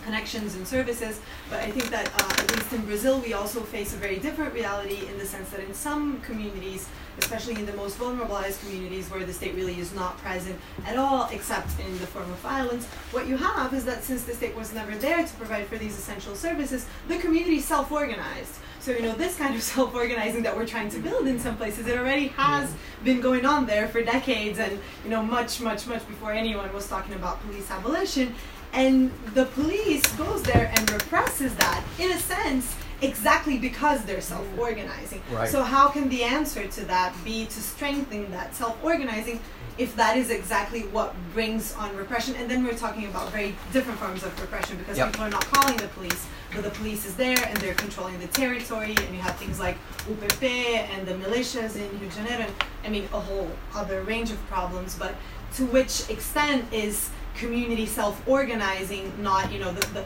[0.09, 1.21] connections and services.
[1.51, 4.55] But I think that uh, at least in Brazil, we also face a very different
[4.55, 9.23] reality in the sense that in some communities, especially in the most vulnerabilized communities where
[9.23, 10.57] the state really is not present
[10.87, 14.33] at all, except in the form of violence, what you have is that since the
[14.33, 18.55] state was never there to provide for these essential services, the community self-organized.
[18.79, 21.85] So you know this kind of self-organizing that we're trying to build in some places,
[21.85, 22.73] it already has
[23.03, 26.87] been going on there for decades, and you know much, much, much before anyone was
[26.87, 28.33] talking about police abolition.
[28.73, 35.21] And the police goes there and represses that in a sense exactly because they're self-organizing.
[35.31, 35.49] Right.
[35.49, 39.39] So how can the answer to that be to strengthen that self-organizing
[39.77, 42.35] if that is exactly what brings on repression?
[42.35, 45.13] And then we're talking about very different forms of repression because Yep.
[45.13, 48.27] people are not calling the police, but the police is there and they're controlling the
[48.27, 48.95] territory.
[48.97, 49.77] And you have things like
[50.09, 52.45] UPP and the militias in Rio de Janeiro.
[52.83, 54.95] I mean, a whole other range of problems.
[54.95, 55.15] But
[55.55, 57.09] to which extent is
[57.39, 60.05] community self-organizing not, you know, the, the,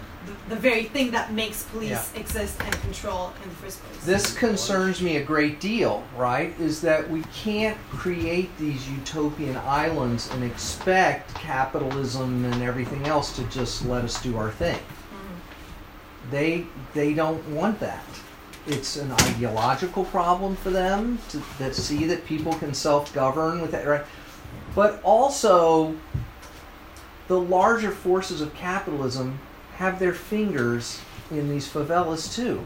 [0.49, 2.19] the, very thing that makes police Yeah.
[2.19, 4.05] exist and control in the first place?
[4.05, 6.53] This concerns me a great deal, right?
[6.59, 13.43] Is that we can't create these utopian islands and expect capitalism and everything else to
[13.45, 14.79] just let us do our thing.
[14.79, 16.31] Mhm.
[16.31, 18.03] They they don't want that.
[18.67, 23.85] It's an ideological problem for them to that see that people can self-govern with that,
[23.87, 24.05] right?
[24.75, 25.95] But also,
[27.33, 29.39] the larger forces of capitalism
[29.77, 31.01] have their fingers
[31.31, 32.63] in these favelas too.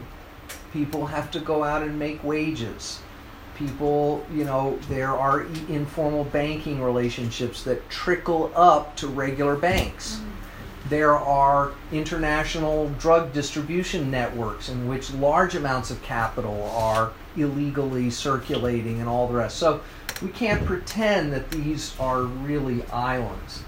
[0.74, 3.00] People have to go out and make wages.
[3.56, 10.16] People, you know, there are i- informal banking relationships that trickle up to regular banks.
[10.16, 10.88] Mm-hmm.
[10.90, 19.00] There are international drug distribution networks in which large amounts of capital are illegally circulating
[19.00, 19.56] and all the rest.
[19.56, 19.80] So
[20.20, 23.62] we can't pretend that these are really islands.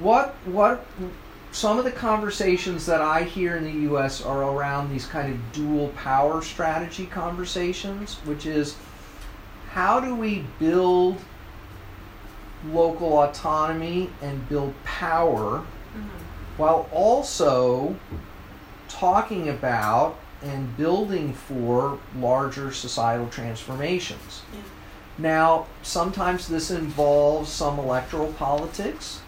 [0.00, 0.84] What what
[1.52, 5.52] some of the conversations that I hear in the US are around these kind of
[5.52, 8.76] dual power strategy conversations, which is
[9.70, 11.18] how do we build
[12.66, 16.08] local autonomy and build power mm-hmm.
[16.56, 17.96] while also
[18.88, 24.42] talking about and building for larger societal transformations.
[24.52, 24.60] Yeah.
[25.18, 29.20] Now, sometimes this involves some electoral politics,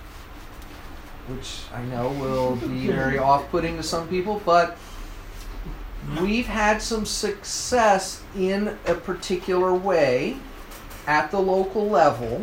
[1.28, 4.76] which I know will be very off putting to some people, but
[6.20, 10.36] we've had some success in a particular way
[11.06, 12.42] at the local level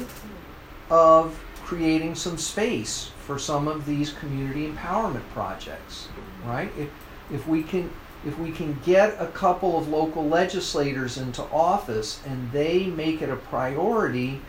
[0.90, 6.08] of creating some space for some of these community empowerment projects
[6.46, 6.72] right?
[6.78, 6.90] If,
[7.32, 7.92] if we can
[8.26, 13.30] if we can get a couple of local legislators into office and they make it
[13.30, 14.42] a priority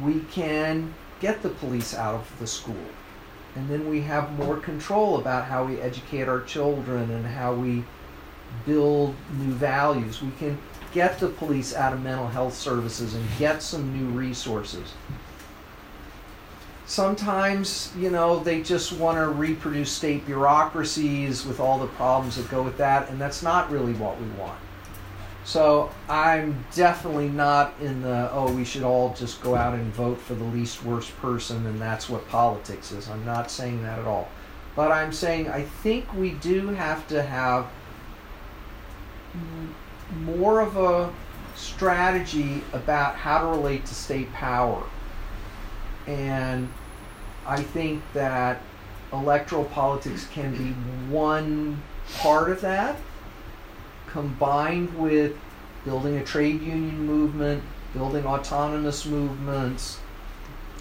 [0.00, 2.86] we can get the police out of the school
[3.56, 7.84] and then we have more control about how we educate our children and how we
[8.66, 10.22] build new values.
[10.22, 10.58] We can
[10.92, 14.92] get the police out of mental health services and get some new resources.
[16.84, 22.48] Sometimes you know they just want to reproduce state bureaucracies with all the problems that
[22.48, 24.58] go with that and that's not really what we want
[25.46, 30.20] so i'm definitely not in the oh we should all just go out and vote
[30.20, 33.08] for the least worst person and that's what politics is.
[33.08, 34.28] I'm not saying that at all.
[34.74, 37.66] But i'm saying i think we do have to have
[40.24, 41.12] more of a
[41.54, 44.82] strategy about how to relate to state power.
[46.06, 46.68] And
[47.46, 48.60] I think that
[49.12, 50.70] electoral politics can be
[51.12, 51.82] one
[52.18, 52.96] part of that,
[54.06, 55.36] combined with
[55.84, 57.62] building a trade union movement,
[57.94, 59.98] building autonomous movements,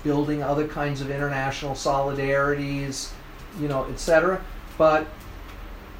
[0.03, 3.11] building other kinds of international solidarities,
[3.59, 4.43] you know, etc.
[4.77, 5.07] But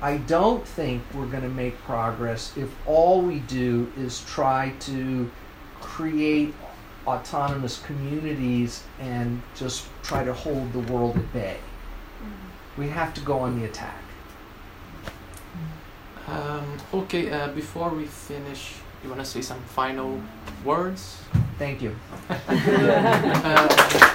[0.02, 5.31] I don't think we're going to make progress if all we do is try to
[5.80, 6.53] create
[7.07, 11.57] autonomous communities and just try to hold the world at bay.
[11.57, 12.81] Mm-hmm.
[12.81, 14.05] We have to go on the attack.
[16.27, 18.73] Um, okay, uh, before we finish,
[19.03, 20.22] you want to say some final
[20.64, 21.22] words?
[21.57, 21.95] Thank you.
[23.45, 24.06] Uh,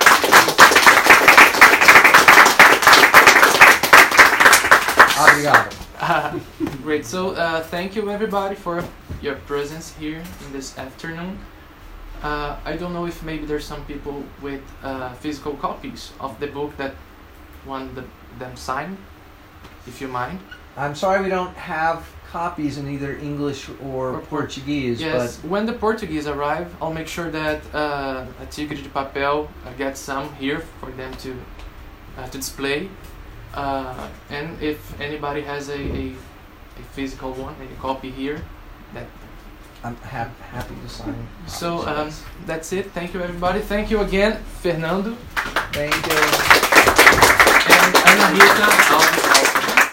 [6.01, 6.39] Uh,
[6.83, 7.05] great.
[7.05, 8.83] So uh, thank you everybody for
[9.21, 11.39] your presence here in this afternoon.
[12.23, 16.47] Uh, I don't know if maybe there's some people with uh, physical copies of the
[16.47, 16.95] book that
[17.67, 18.05] want the,
[18.39, 18.97] them signed,
[19.87, 20.41] if you mind.
[20.77, 25.73] I'm sorry we don't have copies in either English or, Or Portuguese, Yes, when the
[25.73, 30.61] Portuguese arrive, I'll make sure that uh, a Tigre de Papel uh, gets some here
[30.81, 31.35] for them to
[32.17, 32.89] uh, to display.
[33.53, 36.13] Uh, and if anybody has a, a,
[36.79, 38.41] a physical one, a copy here,
[38.95, 39.07] that
[39.83, 41.27] I'm hap- happy to sign.
[41.49, 42.11] So um,
[42.47, 42.93] that's it.
[42.93, 43.61] Thank you, everybody.
[43.61, 45.17] Thank you again, Fernando
[45.73, 46.19] Thank you.
[47.75, 48.67] and Ana Rita.
[48.95, 49.90] Alves.